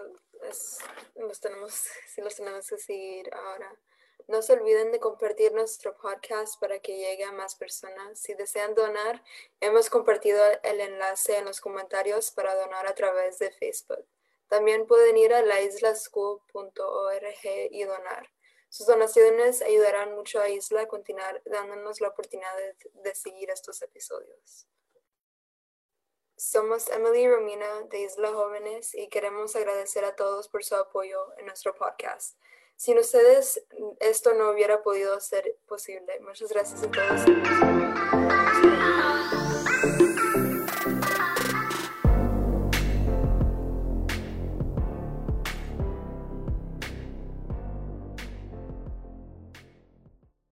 es, 0.48 0.78
los 1.16 1.40
tenemos, 1.40 1.72
sí 2.08 2.22
los 2.22 2.34
tenemos 2.34 2.66
que 2.66 2.78
seguir 2.78 3.28
ahora. 3.34 3.70
No 4.28 4.40
se 4.40 4.54
olviden 4.54 4.92
de 4.92 4.98
compartir 4.98 5.52
nuestro 5.52 5.94
podcast 5.98 6.58
para 6.58 6.78
que 6.78 6.96
llegue 6.96 7.24
a 7.24 7.32
más 7.32 7.54
personas. 7.54 8.18
Si 8.18 8.32
desean 8.32 8.74
donar, 8.74 9.22
hemos 9.60 9.90
compartido 9.90 10.42
el 10.62 10.80
enlace 10.80 11.36
en 11.36 11.44
los 11.44 11.60
comentarios 11.60 12.30
para 12.30 12.54
donar 12.54 12.86
a 12.86 12.94
través 12.94 13.38
de 13.38 13.50
Facebook. 13.50 14.06
También 14.48 14.86
pueden 14.86 15.18
ir 15.18 15.34
a 15.34 15.42
laislaschool.org 15.42 17.44
y 17.70 17.84
donar. 17.84 18.30
Sus 18.70 18.86
donaciones 18.86 19.60
ayudarán 19.60 20.14
mucho 20.14 20.40
a 20.40 20.48
Isla 20.48 20.80
a 20.80 20.88
continuar 20.88 21.42
dándonos 21.44 22.00
la 22.00 22.08
oportunidad 22.08 22.56
de, 23.04 23.14
seguir 23.14 23.50
estos 23.50 23.82
episodios. 23.82 24.66
Somos 26.36 26.88
Emily 26.90 27.22
y 27.22 27.28
Romina 27.28 27.82
de 27.90 28.00
Isla 28.00 28.30
Jóvenes 28.30 28.94
y 28.94 29.08
queremos 29.08 29.56
agradecer 29.56 30.04
a 30.04 30.14
todos 30.16 30.48
por 30.48 30.64
su 30.64 30.74
apoyo 30.74 31.18
en 31.38 31.46
nuestro 31.46 31.74
podcast. 31.74 32.36
Sin 32.76 32.98
ustedes, 32.98 33.64
esto 34.00 34.34
no 34.34 34.50
hubiera 34.50 34.82
podido 34.82 35.18
ser 35.18 35.56
posible. 35.66 36.20
Muchas 36.20 36.50
gracias 36.50 36.82
a 36.82 36.90
todos. 36.90 37.22